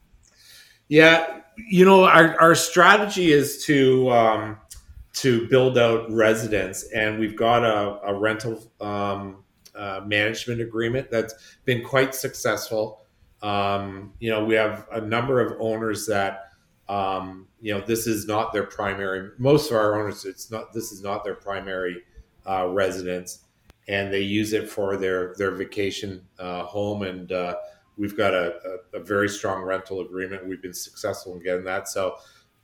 [0.88, 4.58] Yeah, you know, our, our strategy is to um,
[5.14, 11.34] to build out residents, and we've got a, a rental um, uh, management agreement that's
[11.64, 13.06] been quite successful.
[13.42, 16.50] Um, you know, we have a number of owners that
[16.90, 19.30] um, you know, this is not their primary.
[19.38, 20.72] Most of our owners, it's not.
[20.72, 22.02] This is not their primary
[22.44, 23.44] uh, residence,
[23.90, 27.02] and they use it for their their vacation uh, home.
[27.02, 27.56] And uh,
[27.96, 28.54] we've got a,
[28.94, 30.46] a, a, very strong rental agreement.
[30.46, 31.88] We've been successful in getting that.
[31.88, 32.16] So,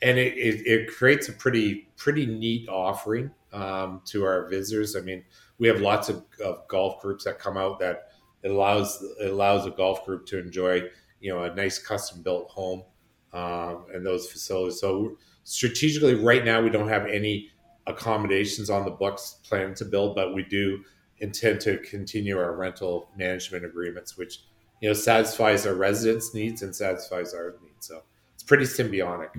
[0.03, 4.95] and it, it, it, creates a pretty pretty neat offering um, to our visitors.
[4.95, 5.25] I mean,
[5.59, 8.05] we have lots of, of, golf groups that come out that
[8.45, 10.83] it allows it allows a golf group to enjoy
[11.21, 12.85] you know a nice custom built home
[13.33, 14.81] um, and those facilities.
[14.81, 17.51] So strategically, right now we don't have any
[17.89, 20.85] accommodations on the books planned to build, but we do
[21.19, 24.41] intend to continue our rental management agreements, which
[24.81, 27.87] you know satisfies our residents' needs and satisfies our needs.
[27.87, 28.03] So
[28.35, 29.31] it's pretty symbiotic.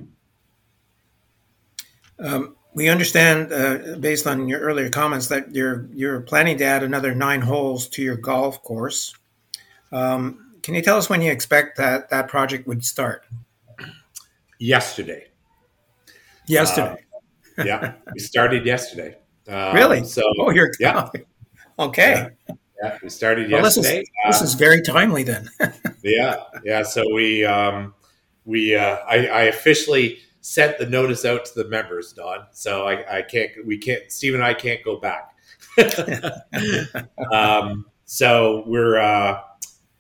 [2.20, 6.84] Um, we understand, uh, based on your earlier comments, that you're you're planning to add
[6.84, 9.16] another nine holes to your golf course.
[9.92, 13.26] Um, can you tell us when you expect that that project would start?
[14.60, 15.28] Yesterday.
[16.48, 17.04] Yesterday.
[17.58, 19.18] Uh, yeah, we started yesterday.
[19.48, 20.04] Um, really?
[20.04, 21.10] So, oh, you're yeah.
[21.80, 22.30] Okay.
[22.48, 22.56] Yeah.
[22.82, 22.98] yeah.
[23.02, 24.00] we started well, yesterday.
[24.26, 25.50] This is, this is very timely then.
[26.04, 26.84] yeah, yeah.
[26.84, 27.94] So we um,
[28.46, 32.48] we uh, I, I, officially sent the notice out to the members, Don.
[32.52, 35.34] So I, I can't we can't Steve and I can't go back.
[37.32, 39.42] um, so we're uh,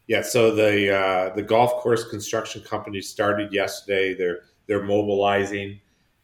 [0.08, 0.22] yeah.
[0.22, 4.16] So the uh, the golf course construction company started yesterday.
[4.16, 5.80] They're they're mobilizing,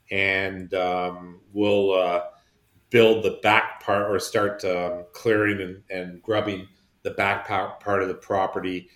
[0.10, 2.22] and um, we'll uh,
[2.89, 6.67] build the back part or start um, clearing and, and, grubbing
[7.04, 8.89] the back part of the property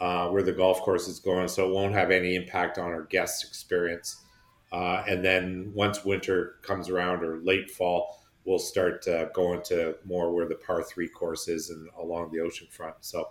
[0.00, 3.04] uh, where the golf course is going, so it won't have any impact on our
[3.04, 4.22] guests' experience.
[4.70, 9.96] Uh, and then once winter comes around or late fall, we'll start uh, going to
[10.04, 12.96] more where the par three course is and along the ocean front.
[13.00, 13.28] So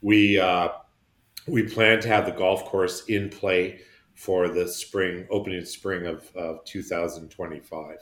[0.00, 0.70] we uh,
[1.46, 3.80] we plan to have the golf course in play
[4.14, 7.98] for the spring opening spring of, of 2025.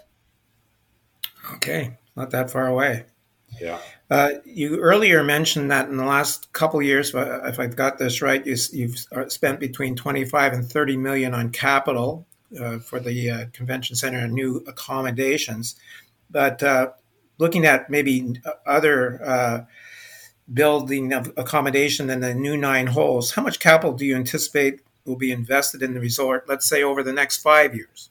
[1.52, 3.04] Okay, not that far away.
[3.60, 3.78] Yeah.
[4.10, 8.44] Uh, you earlier mentioned that in the last couple years, if I've got this right,
[8.44, 12.26] you, have spent between 25 and 30 million on capital
[12.60, 15.76] uh, for the uh, convention center and new accommodations.
[16.30, 16.90] But uh,
[17.38, 19.64] looking at maybe other uh,
[20.52, 25.16] building of accommodation and the new nine holes, how much capital do you anticipate will
[25.16, 28.10] be invested in the resort, let's say over the next five years?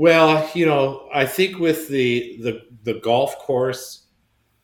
[0.00, 4.06] Well, you know, I think with the the, the golf course,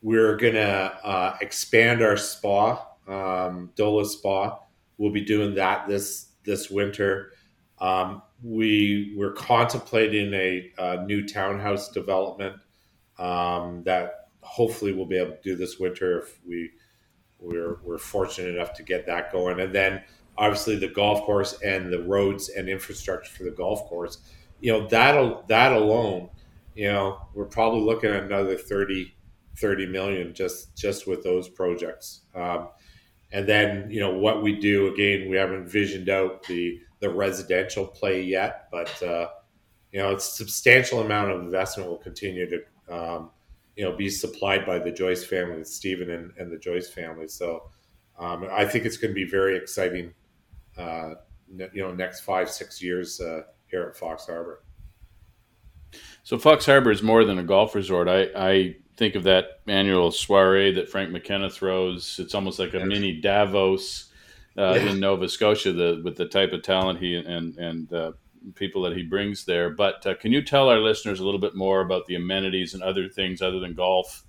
[0.00, 4.58] we're gonna uh, expand our spa, um, Dola Spa.
[4.96, 7.32] We'll be doing that this this winter.
[7.80, 12.56] Um, we we're contemplating a, a new townhouse development
[13.18, 16.70] um, that hopefully we'll be able to do this winter if we
[17.38, 19.60] we're we're fortunate enough to get that going.
[19.60, 20.02] And then
[20.38, 24.20] obviously the golf course and the roads and infrastructure for the golf course
[24.60, 26.28] you know that that alone
[26.74, 29.16] you know we're probably looking at another 30
[29.56, 32.22] 30 million just just with those projects.
[32.34, 32.68] Um,
[33.32, 37.84] and then you know what we do again we haven't visioned out the the residential
[37.84, 39.28] play yet but uh,
[39.90, 43.30] you know it's substantial amount of investment will continue to um,
[43.74, 47.26] you know be supplied by the joyce family stephen and, and the joyce family.
[47.26, 47.68] So
[48.18, 50.14] um, i think it's going to be very exciting
[50.78, 51.14] uh,
[51.48, 54.62] you know next five six years uh, here at Fox Harbor.
[56.22, 58.08] So Fox Harbor is more than a golf resort.
[58.08, 62.18] I, I think of that annual soiree that Frank McKenna throws.
[62.18, 64.10] It's almost like a mini Davos
[64.58, 64.90] uh, yeah.
[64.90, 68.12] in Nova Scotia, the, with the type of talent he and and uh,
[68.54, 69.70] people that he brings there.
[69.70, 72.82] But uh, can you tell our listeners a little bit more about the amenities and
[72.82, 74.24] other things other than golf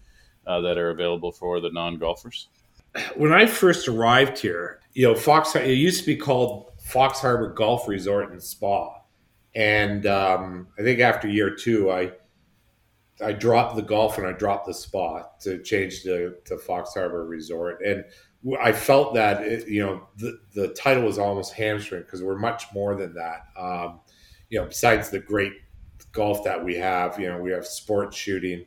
[0.46, 2.50] uh, that are available for the non golfers?
[3.16, 7.54] When I first arrived here, you know, Fox it used to be called Fox Harbor
[7.54, 8.97] Golf Resort and Spa
[9.56, 12.12] and um, I think after year two, I
[13.24, 17.26] I dropped the golf and I dropped the spa to change to, to Fox Harbor
[17.26, 17.82] Resort.
[17.84, 18.06] And
[18.62, 22.66] I felt that, it, you know, the, the title was almost hamstring because we're much
[22.74, 23.48] more than that.
[23.58, 24.02] Um,
[24.50, 25.54] you know, besides the great
[26.12, 28.66] golf that we have, you know, we have sports shooting,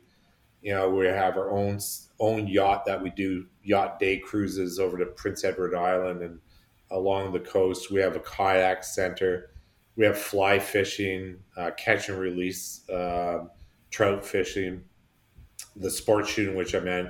[0.61, 1.79] you know, we have our own,
[2.19, 6.39] own yacht that we do yacht day cruises over to Prince Edward Island and
[6.91, 7.89] along the coast.
[7.89, 9.50] We have a kayak center
[9.95, 13.45] we have fly fishing, uh, catch and release, uh,
[13.89, 14.83] trout fishing,
[15.75, 17.09] the sports shooting, which I meant,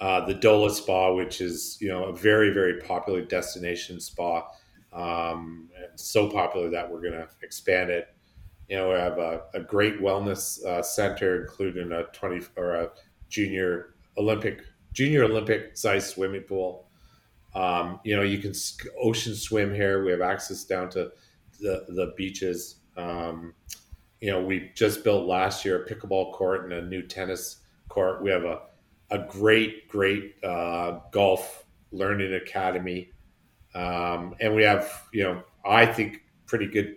[0.00, 4.46] uh, the Dola Spa, which is you know a very very popular destination spa,
[4.92, 8.08] um, so popular that we're going to expand it.
[8.68, 12.90] You know, we have a, a great wellness uh, center, including a twenty or a
[13.28, 14.62] junior Olympic
[14.92, 16.88] junior Olympic size swimming pool.
[17.54, 18.52] Um, you know, you can
[19.00, 20.04] ocean swim here.
[20.04, 21.10] We have access down to
[21.58, 22.76] the the beaches.
[22.96, 23.54] Um,
[24.20, 28.22] you know, we just built last year a pickleball court and a new tennis court.
[28.22, 28.62] We have a
[29.10, 33.10] a great great uh, golf learning academy,
[33.74, 36.96] um, and we have you know I think pretty good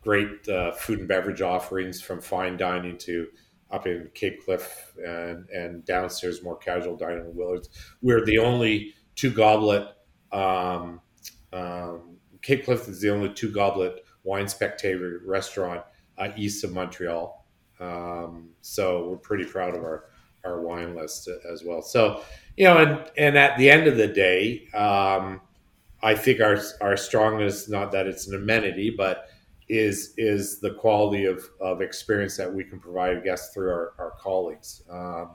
[0.00, 3.26] great uh, food and beverage offerings from fine dining to
[3.70, 7.68] up in Cape Cliff and, and downstairs more casual dining in Willards.
[8.00, 9.88] We're the only two goblet.
[10.32, 11.00] Um,
[11.52, 12.15] um,
[12.46, 15.82] Cape Cliff is the only two goblet wine spectator restaurant
[16.16, 17.44] uh, east of Montreal.
[17.80, 20.04] Um, so we're pretty proud of our
[20.44, 21.82] our wine list as well.
[21.82, 22.22] So
[22.56, 25.40] you know, and and at the end of the day, um,
[26.04, 29.28] I think our our strongest not that it's an amenity, but
[29.68, 34.12] is is the quality of, of experience that we can provide guests through our, our
[34.20, 34.82] colleagues.
[34.88, 35.32] Um,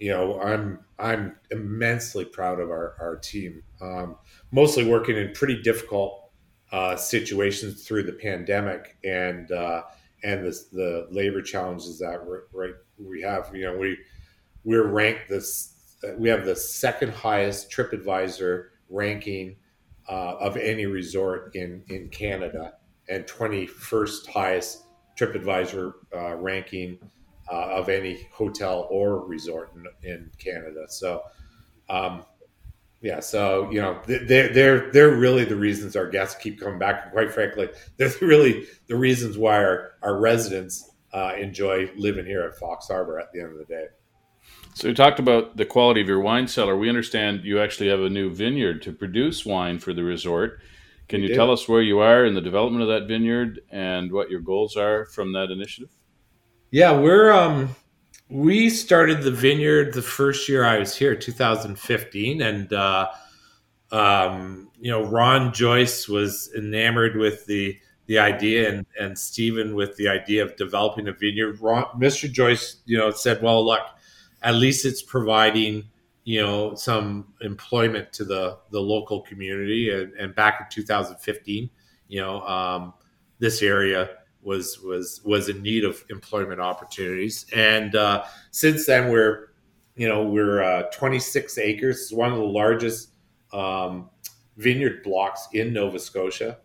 [0.00, 3.62] you know, I'm I'm immensely proud of our, our team.
[3.80, 4.16] Um,
[4.50, 6.30] mostly working in pretty difficult
[6.72, 9.82] uh, situations through the pandemic and uh,
[10.24, 12.18] and the, the labor challenges that
[12.52, 13.54] right we have.
[13.54, 13.98] You know, we
[14.64, 15.96] we're ranked this.
[16.16, 19.56] We have the second highest TripAdvisor ranking
[20.08, 22.72] uh, of any resort in in Canada
[23.10, 24.84] and 21st highest
[25.18, 26.98] TripAdvisor uh, ranking
[27.50, 30.86] uh, of any hotel or resort in, in Canada.
[30.88, 31.22] So,
[31.88, 32.24] um,
[33.02, 37.04] yeah, so you know they're they're they're really the reasons our guests keep coming back.
[37.04, 42.42] And quite frankly, they're really the reasons why our our residents uh, enjoy living here
[42.42, 43.18] at Fox Harbor.
[43.18, 43.86] At the end of the day.
[44.74, 46.76] So we talked about the quality of your wine cellar.
[46.76, 50.60] We understand you actually have a new vineyard to produce wine for the resort.
[51.08, 54.30] Can you tell us where you are in the development of that vineyard and what
[54.30, 55.90] your goals are from that initiative?
[56.70, 57.74] Yeah, we're um
[58.28, 63.08] we started the vineyard the first year I was here, 2015, and uh,
[63.90, 69.96] um, you know Ron Joyce was enamored with the the idea, and and Stephen with
[69.96, 71.60] the idea of developing a vineyard.
[71.60, 72.30] Ron, Mr.
[72.30, 73.82] Joyce, you know, said, "Well, look,
[74.42, 75.84] at least it's providing."
[76.24, 81.70] you know some employment to the the local community and, and back in 2015
[82.08, 82.92] you know um,
[83.38, 84.10] this area
[84.42, 89.48] was was was in need of employment opportunities and uh, since then we're
[89.96, 93.10] you know we're uh, 26 acres one of the largest
[93.52, 94.08] um,
[94.56, 96.58] vineyard blocks in nova scotia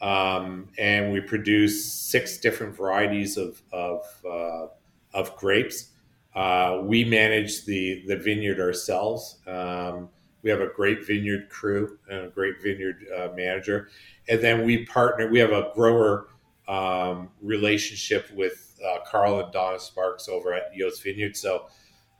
[0.00, 4.66] um, and we produce six different varieties of of, uh,
[5.12, 5.90] of grapes
[6.38, 9.38] uh, we manage the the vineyard ourselves.
[9.46, 10.08] Um,
[10.42, 13.88] we have a great vineyard crew and a great vineyard uh, manager,
[14.28, 15.28] and then we partner.
[15.28, 16.28] We have a grower
[16.68, 21.36] um, relationship with uh, Carl and Donna Sparkes over at Jost Vineyard.
[21.36, 21.66] So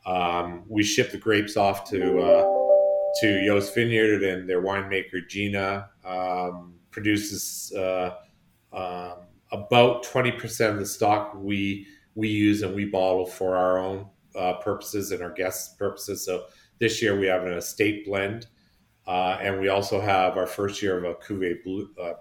[0.07, 2.45] um, we ship the grapes off to uh,
[3.21, 8.15] to Jost Vineyard, and their winemaker Gina um, produces uh,
[8.73, 13.79] um, about twenty percent of the stock we we use and we bottle for our
[13.79, 16.25] own uh, purposes and our guests' purposes.
[16.25, 16.45] So
[16.81, 18.47] this year we have an estate blend,
[19.07, 22.15] uh, and we also have our first year of a Cuvée Blue, uh.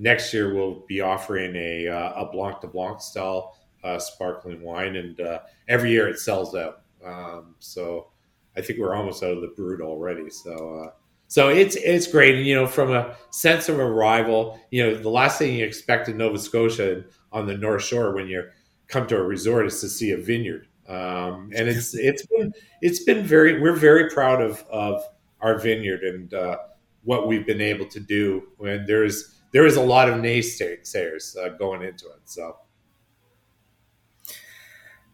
[0.00, 4.96] Next year we'll be offering a, uh, a Blanc de Blanc style uh, sparkling wine,
[4.96, 6.82] and uh, every year it sells out.
[7.04, 8.08] Um, so
[8.56, 10.30] I think we're almost out of the Brut already.
[10.30, 10.92] So
[11.30, 15.08] so it's it's great, and you know, from a sense of arrival, you know, the
[15.08, 18.50] last thing you expect in Nova Scotia on the North Shore when you're
[18.88, 20.66] come to a resort is to see a vineyard.
[20.88, 25.04] Um, and it's it's been it's been very we're very proud of of
[25.40, 26.56] our vineyard and uh,
[27.04, 28.48] what we've been able to do.
[28.56, 32.20] When there's there is a lot of naysayers uh, going into it.
[32.24, 32.56] So.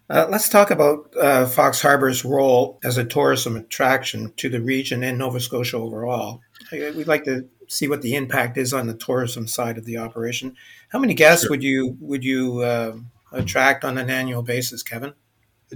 [0.08, 5.02] Uh, let's talk about uh, Fox Harbor's role as a tourism attraction to the region
[5.02, 6.40] and Nova Scotia overall.
[6.70, 10.54] We'd like to see what the impact is on the tourism side of the operation.
[10.90, 11.50] How many guests sure.
[11.50, 12.96] would you would you uh,
[13.32, 15.12] attract on an annual basis, Kevin?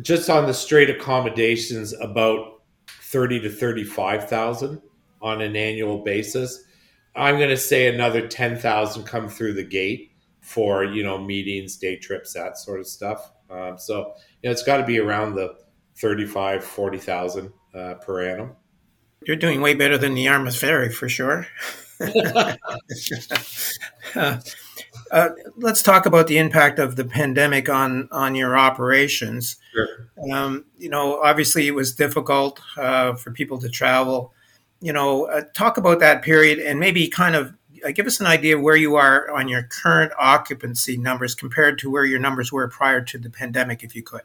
[0.01, 4.81] Just on the straight accommodations, about thirty to thirty-five thousand
[5.21, 6.63] on an annual basis.
[7.15, 11.77] I'm going to say another ten thousand come through the gate for you know meetings,
[11.77, 13.33] day trips, that sort of stuff.
[13.51, 15.57] Um, so you know, it's got to be around the
[16.01, 18.57] 35, 40,000 uh, per annum.
[19.27, 21.47] You're doing way better than the Yarmouth Ferry for sure.
[22.01, 22.55] uh,
[25.11, 29.57] uh, let's talk about the impact of the pandemic on on your operations.
[29.75, 30.09] Sure.
[30.33, 34.33] Um, you know, obviously it was difficult uh, for people to travel.
[34.81, 37.55] You know, uh, talk about that period and maybe kind of
[37.85, 41.91] uh, give us an idea where you are on your current occupancy numbers compared to
[41.91, 44.23] where your numbers were prior to the pandemic, if you could.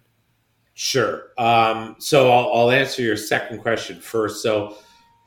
[0.74, 1.28] Sure.
[1.38, 4.43] Um, so I'll, I'll, answer your second question first.
[4.43, 4.78] So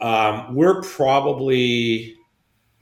[0.01, 2.19] um, we're probably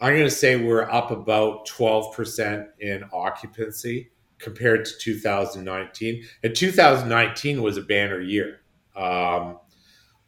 [0.00, 6.22] I'm going to say we're up about 12% in occupancy compared to 2019.
[6.42, 8.60] And 2019 was a banner year.
[8.94, 9.58] Um,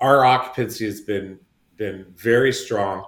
[0.00, 1.38] our occupancy has been
[1.78, 3.04] been very strong.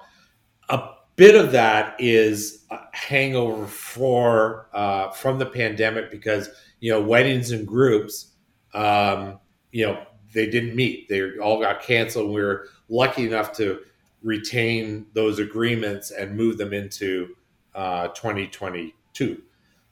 [0.71, 6.49] A bit of that is hangover for uh, from the pandemic because
[6.79, 8.33] you know weddings and groups,
[8.73, 9.39] um,
[9.73, 10.03] you know
[10.33, 11.09] they didn't meet.
[11.09, 12.33] They all got canceled.
[12.33, 13.81] We were lucky enough to
[14.23, 17.35] retain those agreements and move them into
[17.75, 19.43] uh, 2022.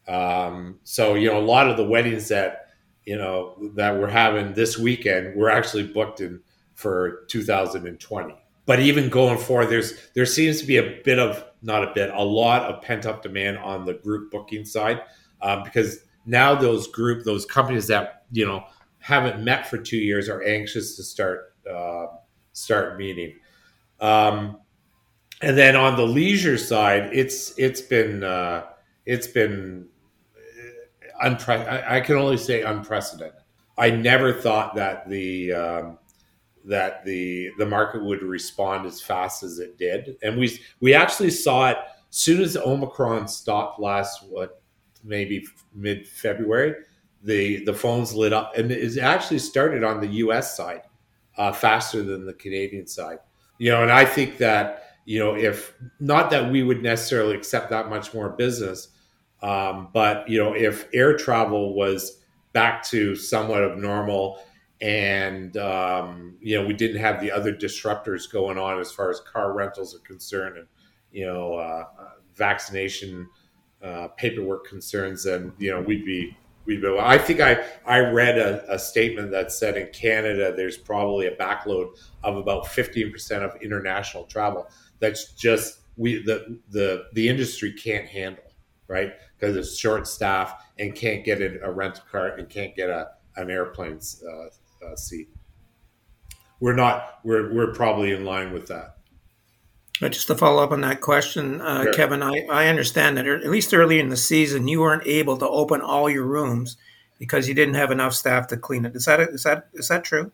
[0.06, 2.68] Um, so you know a lot of the weddings that
[3.04, 6.40] you know that we're having this weekend were actually booked in
[6.74, 8.34] for 2020
[8.68, 12.10] but even going forward, there's there seems to be a bit of not a bit,
[12.12, 15.00] a lot of pent up demand on the group booking side
[15.40, 18.62] um, because now those group those companies that you know
[18.98, 22.08] haven't met for two years are anxious to start uh,
[22.52, 23.36] start meeting.
[24.00, 24.58] Um,
[25.40, 28.66] and then on the leisure side, it's it's been uh,
[29.06, 29.88] it's been
[30.36, 33.40] uh, unpre- I, I, can only say unprecedented.
[33.78, 35.98] I never thought that the um,
[36.68, 41.30] that the the market would respond as fast as it did, and we we actually
[41.30, 41.78] saw it
[42.10, 44.62] soon as Omicron stopped last what
[45.02, 46.74] maybe mid February.
[47.24, 50.56] The the phones lit up, and it actually started on the U.S.
[50.56, 50.82] side
[51.36, 53.18] uh, faster than the Canadian side.
[53.58, 57.70] You know, and I think that you know if not that we would necessarily accept
[57.70, 58.88] that much more business,
[59.42, 64.40] um, but you know if air travel was back to somewhat of normal
[64.80, 69.20] and um, you know we didn't have the other disruptors going on as far as
[69.20, 70.66] car rentals are concerned and
[71.12, 71.84] you know uh,
[72.34, 73.28] vaccination
[73.82, 78.38] uh, paperwork concerns then you know we'd be we'd be i think i i read
[78.38, 81.88] a, a, statement that said in canada there's probably a backload
[82.22, 84.68] of about 15% of international travel
[84.98, 88.44] that's just we the the the industry can't handle
[88.88, 89.12] right?
[89.38, 93.10] Because it's short staff and can't get a, a rental car and can't get a
[93.36, 94.46] an airplane uh,
[94.82, 95.28] uh, seat.
[96.60, 97.20] We're not.
[97.24, 98.96] We're we're probably in line with that.
[100.00, 101.92] But just to follow up on that question, uh, sure.
[101.92, 105.48] Kevin, I, I understand that at least early in the season you weren't able to
[105.48, 106.76] open all your rooms
[107.18, 108.94] because you didn't have enough staff to clean it.
[108.94, 110.32] Is that is that is that true?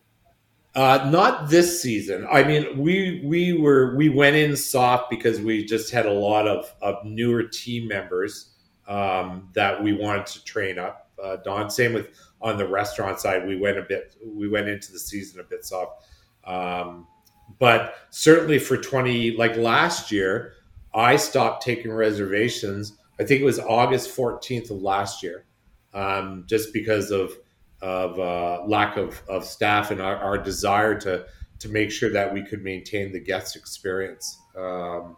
[0.75, 2.27] Uh, not this season.
[2.29, 6.47] I mean, we we were we went in soft because we just had a lot
[6.47, 8.51] of of newer team members
[8.87, 11.09] um, that we wanted to train up.
[11.21, 12.09] Uh, Don, same with
[12.45, 15.65] on the restaurant side, we went a bit, we went into the season a bit
[15.65, 16.05] soft.
[16.45, 17.07] Um,
[17.59, 20.53] but certainly for 20, like last year,
[20.93, 22.93] I stopped taking reservations.
[23.19, 25.45] I think it was August 14th of last year,
[25.93, 27.33] um, just because of
[27.81, 31.25] of uh, lack of, of staff and our, our, desire to
[31.59, 34.39] to make sure that we could maintain the guest experience.
[34.57, 35.17] Um,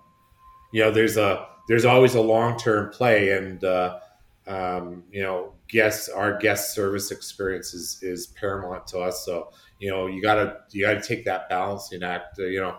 [0.73, 3.99] you know, there's a there's always a long term play, and uh,
[4.47, 9.25] um, you know, guests, our guest service experience is, is paramount to us.
[9.25, 12.77] So, you know, you gotta, you gotta take that balancing act, uh, you know,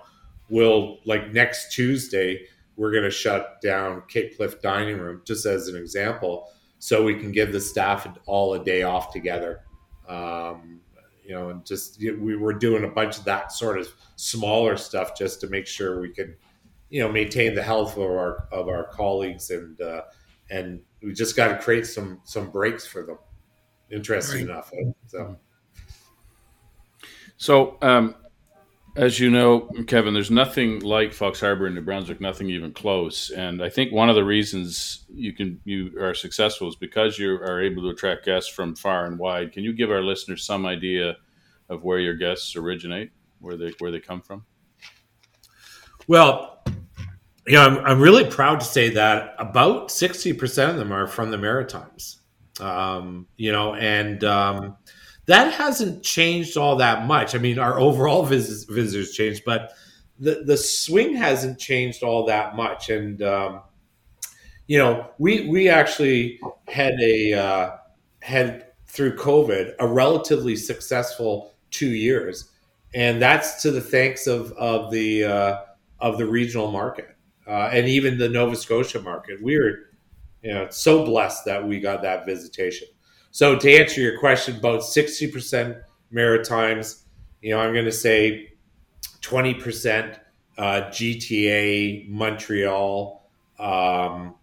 [0.49, 5.76] we'll like next Tuesday, we're to shut down Cape Cliff dining room just as an
[5.76, 6.51] example.
[6.78, 9.62] So we can give the staff all a day off together.
[10.09, 10.80] Um,
[11.24, 15.14] you know, and just we were doing a bunch of that sort of smaller stuff
[15.14, 16.36] just to make sure we could,
[16.89, 20.03] you know, maintain the health of our of our colleagues and uh,
[20.51, 23.18] and we just got to create some some breaks for them.
[23.90, 24.51] Interesting right.
[24.51, 24.72] enough,
[25.07, 25.36] so.
[27.40, 28.16] So, um,
[28.96, 33.30] as you know, Kevin, there's nothing like Fox Harbor in New Brunswick, nothing even close.
[33.30, 37.34] And I think one of the reasons you can you are successful is because you
[37.34, 39.53] are able to attract guests from far and wide.
[39.53, 41.16] Can you give our listeners some idea
[41.68, 44.44] of where your guests originate, where they where they come from?
[46.09, 46.57] Well,
[47.49, 51.30] you know, I'm, I'm really proud to say that about 60% of them are from
[51.30, 52.18] the Maritimes.
[52.61, 54.76] Um, you know, and um,
[55.26, 57.34] that hasn't changed all that much.
[57.34, 59.72] I mean, our overall visits, visitors changed, but
[60.18, 62.90] the, the swing hasn't changed all that much.
[62.90, 63.62] And, um,
[64.66, 67.76] you know, we, we actually had a, uh,
[68.20, 72.51] had through COVID, a relatively successful two years.
[72.92, 75.61] And that's to the thanks of, of the, uh,
[76.01, 77.14] of the regional market
[77.49, 79.42] uh, and even the Nova Scotia market.
[79.42, 79.90] We are,
[80.42, 82.88] you know, so blessed that we got that visitation.
[83.30, 85.78] So to answer your question, about sixty percent
[86.11, 87.05] Maritimes.
[87.42, 88.53] You know, I'm going to say
[89.20, 90.18] twenty percent
[90.57, 93.28] uh, GTA, Montreal.
[93.59, 94.34] Um,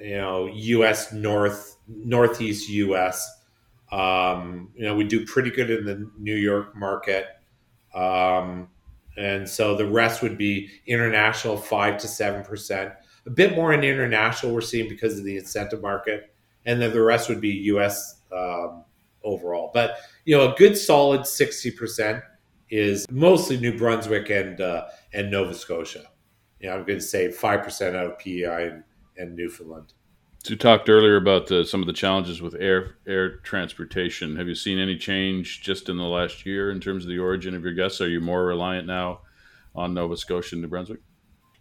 [0.00, 1.12] you know, U.S.
[1.12, 3.40] North, Northeast U.S.
[3.90, 7.26] Um, you know, we do pretty good in the New York market.
[7.94, 8.68] Um,
[9.16, 12.92] and so the rest would be international, five to seven percent.
[13.26, 16.34] A bit more in international we're seeing because of the incentive market,
[16.66, 18.20] and then the rest would be U.S.
[18.32, 18.84] Um,
[19.22, 19.70] overall.
[19.72, 22.22] But you know, a good solid sixty percent
[22.70, 26.06] is mostly New Brunswick and uh, and Nova Scotia.
[26.60, 28.84] you know, I'm going to say five percent out of PEI and,
[29.18, 29.92] and Newfoundland.
[30.48, 34.34] You talked earlier about the, some of the challenges with air air transportation.
[34.36, 37.54] Have you seen any change just in the last year in terms of the origin
[37.54, 38.00] of your guests?
[38.00, 39.20] Are you more reliant now
[39.74, 41.00] on Nova Scotia and New Brunswick?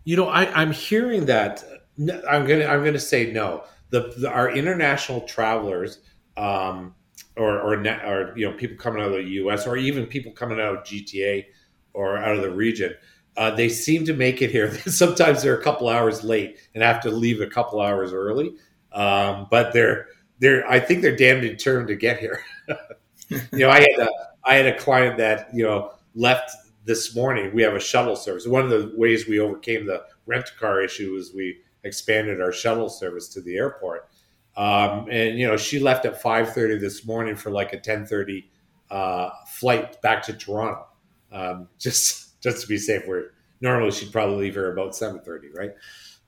[0.04, 1.64] You know, I, am hearing that.
[2.00, 3.66] I'm gonna I'm gonna say no.
[3.92, 6.00] The, the our international travelers,
[6.36, 6.96] um,
[7.38, 9.68] or or, or you know people coming out of the U.S.
[9.68, 11.46] or even people coming out of GTA
[11.94, 12.96] or out of the region,
[13.38, 14.74] uh, they seem to make it here.
[14.88, 18.56] Sometimes they're a couple hours late and have to leave a couple hours early.
[18.94, 20.08] Um, but they're
[20.40, 22.44] they're I think they're damn determined to get here.
[23.30, 24.10] you know, I had a
[24.44, 26.52] I had a client that you know left
[26.86, 27.54] this morning.
[27.54, 28.48] We have a shuttle service.
[28.48, 32.90] One of the ways we overcame the rent car issue was we expanded our shuttle
[32.90, 34.10] service to the airport.
[34.58, 38.06] Um, and you know, she left at five thirty this morning for like a ten
[38.06, 38.50] thirty
[38.90, 40.88] uh, flight back to Toronto,
[41.32, 43.08] um, just just to be safe.
[43.08, 43.32] Where
[43.62, 45.72] normally she'd probably leave here about seven thirty, right,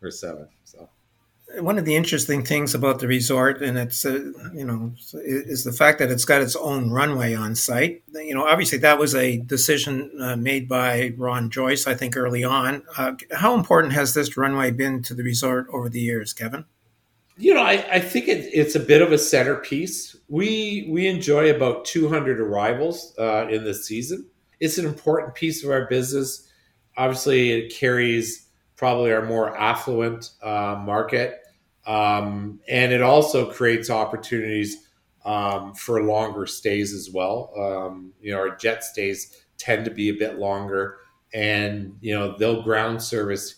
[0.02, 0.48] or seven.
[0.64, 0.90] So
[1.60, 5.72] one of the interesting things about the resort, and it's uh, you know, is the
[5.72, 8.04] fact that it's got its own runway on site.
[8.14, 12.44] You know, obviously that was a decision uh, made by Ron Joyce, I think, early
[12.44, 12.84] on.
[12.98, 16.66] Uh, how important has this runway been to the resort over the years, Kevin?
[17.38, 20.16] You know, I, I think it, it's a bit of a centerpiece.
[20.30, 24.28] We we enjoy about 200 arrivals uh, in the season.
[24.60, 26.48] It's an important piece of our business.
[26.98, 31.43] Obviously, it carries probably our more affluent uh, market
[31.86, 34.90] um, and it also creates opportunities
[35.26, 37.54] um, for longer stays as well.
[37.58, 40.98] Um, you know, our jet stays tend to be a bit longer,
[41.34, 43.56] and you know they'll ground service.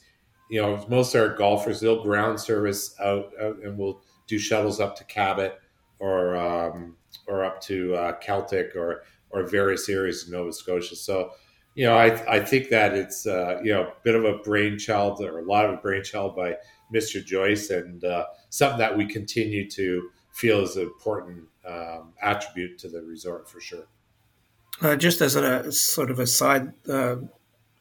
[0.49, 4.79] You know, most of our golfers they'll ground service out, out and we'll do shuttles
[4.79, 5.59] up to Cabot
[5.99, 6.95] or um,
[7.27, 10.95] or up to uh, Celtic or or various areas of Nova Scotia.
[10.95, 11.31] So,
[11.73, 15.21] you know, I I think that it's uh, you know a bit of a brainchild
[15.21, 16.57] or a lot of a brainchild by
[16.93, 17.23] Mr.
[17.23, 22.89] Joyce, and uh, something that we continue to feel is an important um, attribute to
[22.89, 23.87] the resort for sure.
[24.81, 27.15] Uh, just as a sort of a side uh,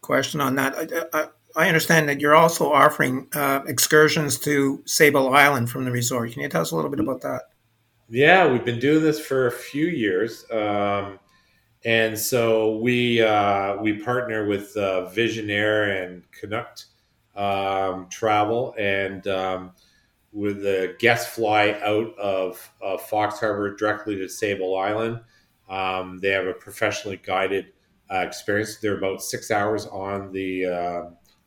[0.00, 1.26] question on that, I, I,
[1.56, 6.30] I, understand that you're also offering uh, excursions to Sable Island from the resort.
[6.32, 7.42] Can you tell us a little bit about that?
[8.08, 10.48] Yeah, we've been doing this for a few years.
[10.52, 11.18] Um,
[11.84, 16.78] and so we uh, we partner with uh, Visionaire and Canuck
[17.36, 19.72] um, travel, and um,
[20.32, 25.20] with the guests fly out of uh, Fox Harbor directly to Sable Island.
[25.68, 27.66] Um, they have a professionally guided
[28.10, 28.76] uh, experience.
[28.76, 31.02] They're about six hours on the uh,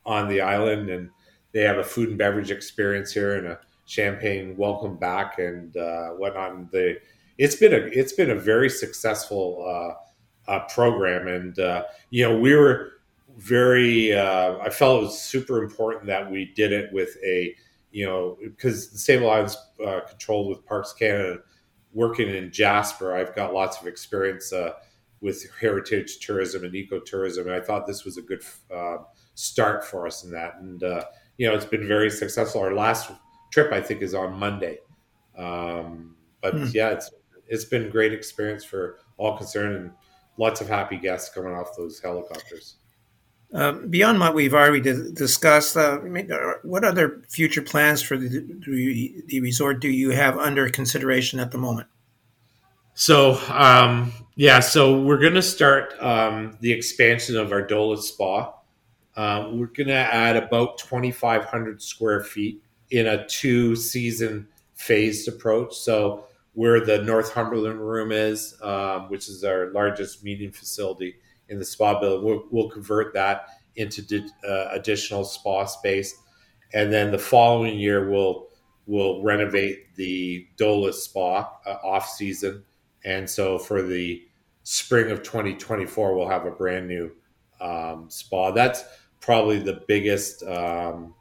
[0.06, 1.10] on the island, and
[1.52, 6.10] they have a food and beverage experience here and a champagne welcome back and uh,
[6.10, 6.52] whatnot.
[6.54, 6.98] And they,
[7.38, 9.64] it's been a it's been a very successful
[10.48, 12.94] uh, uh, program, and you know we were
[13.38, 17.56] very uh, i felt it was super important that we did it with a
[17.92, 21.38] you know because the same islands uh, controlled with parks canada
[21.94, 23.16] working in jasper.
[23.16, 24.74] I've got lots of experience uh,
[25.22, 28.44] with heritage tourism and ecotourism and i thought this was a good
[28.76, 28.98] uh,
[29.36, 31.04] start for us in that and uh,
[31.38, 32.62] you know it's been very successful.
[32.62, 33.12] Our last
[33.52, 34.80] trip i think is on monday.
[35.38, 36.66] Um, but hmm.
[36.74, 37.12] yeah it's
[37.48, 39.92] it's been great experience for all concerned and
[40.38, 42.78] lots of happy guests coming off those helicopters
[43.54, 48.46] uh, beyond what we've already discussed, uh, uh, what other future plans for the,
[49.28, 51.88] the, resort do you have under consideration at the moment?
[52.94, 58.54] So, um, yeah, so we're going to start um, the expansion of our Dola Spa.
[59.16, 65.76] Um, we're going to add about 2,500 square feet in a two season phased approach.
[65.76, 71.16] So, where the Northumberland room is, um, which is our largest meeting facility
[71.50, 72.26] in the spa building.
[72.26, 76.16] We'll, we'll convert that into di- uh, additional spa space,
[76.74, 78.48] and then the following year we'll
[78.86, 82.64] we'll renovate the Dola Spa uh, off season,
[83.04, 84.24] and so for the
[84.64, 87.12] spring of 2024 we'll have a brand new
[87.62, 88.52] um, spa.
[88.52, 88.84] That's
[89.22, 90.44] probably the biggest.
[90.44, 91.14] Um,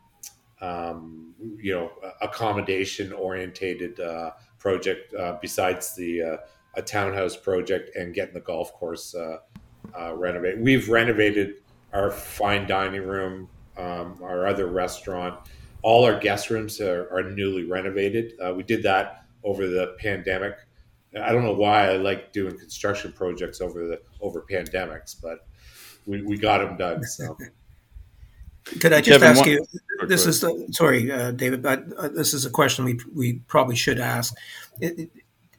[0.61, 1.91] um, you know,
[2.23, 6.37] accommodation orientated uh, project uh, besides the uh,
[6.77, 9.39] a townhouse project and getting the golf course uh,
[9.99, 10.59] uh, renovate.
[10.59, 11.57] We've renovated
[11.93, 15.39] our fine dining room, um, our other restaurant.
[15.83, 18.33] All our guest rooms are, are newly renovated.
[18.41, 20.57] Uh, we did that over the pandemic.
[21.21, 25.47] I don't know why I like doing construction projects over the over pandemics, but
[26.07, 27.05] we, we got them done.
[27.05, 27.37] So.
[28.81, 29.65] Could I just Kevin, ask you?
[30.09, 34.01] This is sorry, uh, David, but uh, this is a question we we probably should
[34.01, 34.35] ask.
[34.81, 35.09] It,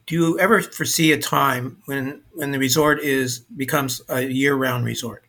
[0.08, 4.86] do you ever foresee a time when when the resort is becomes a year round
[4.86, 5.24] resort?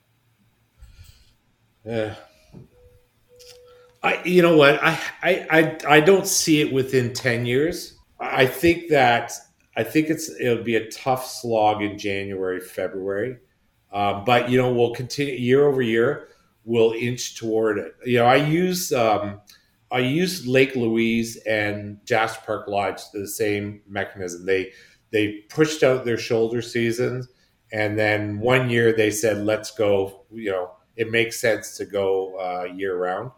[1.85, 2.15] Yeah.
[4.01, 7.97] I, you know what, I, I, I, I don't see it within ten years.
[8.21, 9.33] I think that
[9.75, 13.37] I think it's it'll be a tough slog in January, February,
[13.91, 16.29] um, but you know we'll continue year over year.
[16.63, 17.95] We'll inch toward it.
[18.05, 19.41] You know, I use um,
[19.91, 24.45] I use Lake Louise and Jasper Park Lodge the same mechanism.
[24.45, 24.71] They
[25.11, 27.27] they pushed out their shoulder seasons,
[27.71, 32.35] and then one year they said, "Let's go." You know, it makes sense to go
[32.39, 33.31] uh, year round.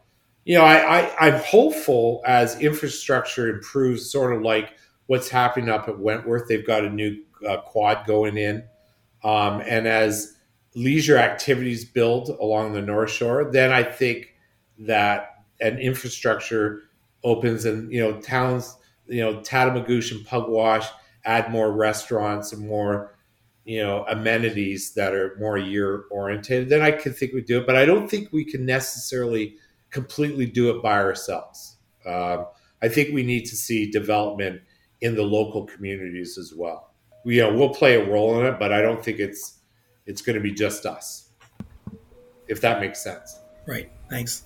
[0.43, 4.73] You know, I, I I'm hopeful as infrastructure improves, sort of like
[5.05, 6.47] what's happening up at Wentworth.
[6.47, 8.63] They've got a new uh, quad going in,
[9.23, 10.35] um, and as
[10.75, 14.35] leisure activities build along the North Shore, then I think
[14.79, 16.81] that an infrastructure
[17.23, 18.75] opens and you know towns,
[19.07, 20.87] you know Tatamagouche and Pugwash
[21.23, 23.15] add more restaurants and more
[23.63, 26.69] you know amenities that are more year oriented.
[26.69, 29.55] Then I could think we do it, but I don't think we can necessarily
[29.91, 31.77] completely do it by ourselves.
[32.05, 32.47] Um,
[32.81, 34.61] I think we need to see development
[35.01, 36.93] in the local communities as well.
[37.23, 39.59] We, you know, we'll play a role in it, but I don't think it's
[40.05, 41.29] it's going to be just us.
[42.47, 43.39] If that makes sense.
[43.65, 43.91] Right.
[44.09, 44.45] Thanks.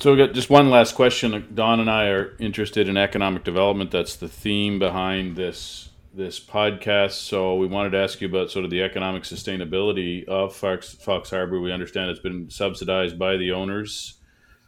[0.00, 1.48] So we got just one last question.
[1.54, 3.90] Don and I are interested in economic development.
[3.90, 7.12] That's the theme behind this this podcast.
[7.12, 11.30] So we wanted to ask you about sort of the economic sustainability of Fox, Fox
[11.30, 11.60] Harbor.
[11.60, 14.14] We understand it's been subsidized by the owners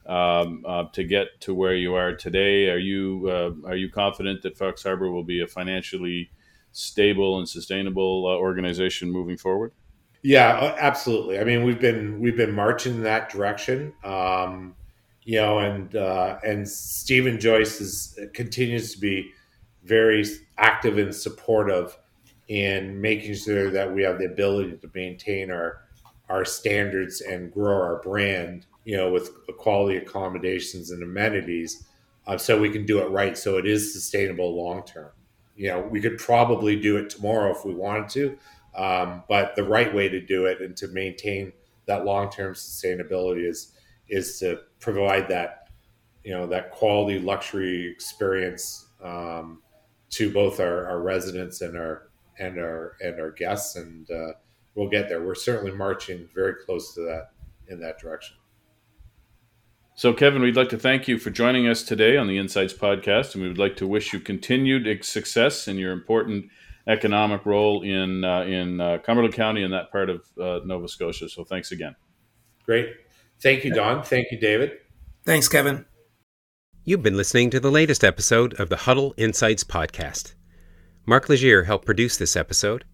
[0.04, 2.68] um, uh, to get to where you are today.
[2.68, 6.32] Are you uh, are you confident that Fox Harbor will be a financially
[6.72, 9.70] stable and sustainable uh, organization moving forward?
[10.22, 11.38] Yeah, absolutely.
[11.38, 13.92] I mean, we've been we've been marching in that direction.
[14.02, 14.74] Um,
[15.24, 19.32] you know, and uh, and Stephen Joyce is continues to be
[19.84, 20.24] very
[20.58, 21.96] active and supportive
[22.48, 25.82] in making sure that we have the ability to maintain our
[26.28, 31.84] our standards and grow our brand you know, with quality accommodations and amenities,
[32.26, 35.10] uh, so we can do it right, so it is sustainable long term.
[35.56, 38.38] You know, we could probably do it tomorrow if we wanted to,
[38.74, 41.52] um, but the right way to do it and to maintain
[41.86, 43.72] that long term sustainability is
[44.10, 45.68] is to provide that
[46.24, 49.62] you know that quality luxury experience um,
[50.10, 54.32] to both our, our residents and our and our and our guests, and uh,
[54.74, 55.24] we'll get there.
[55.24, 57.30] We're certainly marching very close to that
[57.68, 58.36] in that direction.
[59.94, 63.34] So, Kevin, we'd like to thank you for joining us today on the Insights Podcast,
[63.34, 66.46] and we would like to wish you continued success in your important
[66.86, 71.28] economic role in uh, in uh, Cumberland County and that part of uh, Nova Scotia.
[71.28, 71.94] So, thanks again.
[72.64, 72.88] Great.
[73.42, 74.02] Thank you, Don.
[74.02, 74.72] Thank you, David.
[75.24, 75.84] Thanks, Kevin.
[76.84, 80.34] You've been listening to the latest episode of the Huddle Insights Podcast.
[81.06, 82.84] Mark Legier helped produce this episode.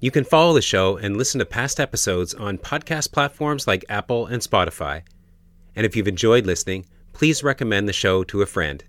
[0.00, 4.26] You can follow the show and listen to past episodes on podcast platforms like Apple
[4.26, 5.02] and Spotify.
[5.76, 8.82] And if you've enjoyed listening, please recommend the show to a friend.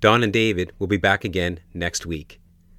[0.00, 2.40] Don and David will be back again next week.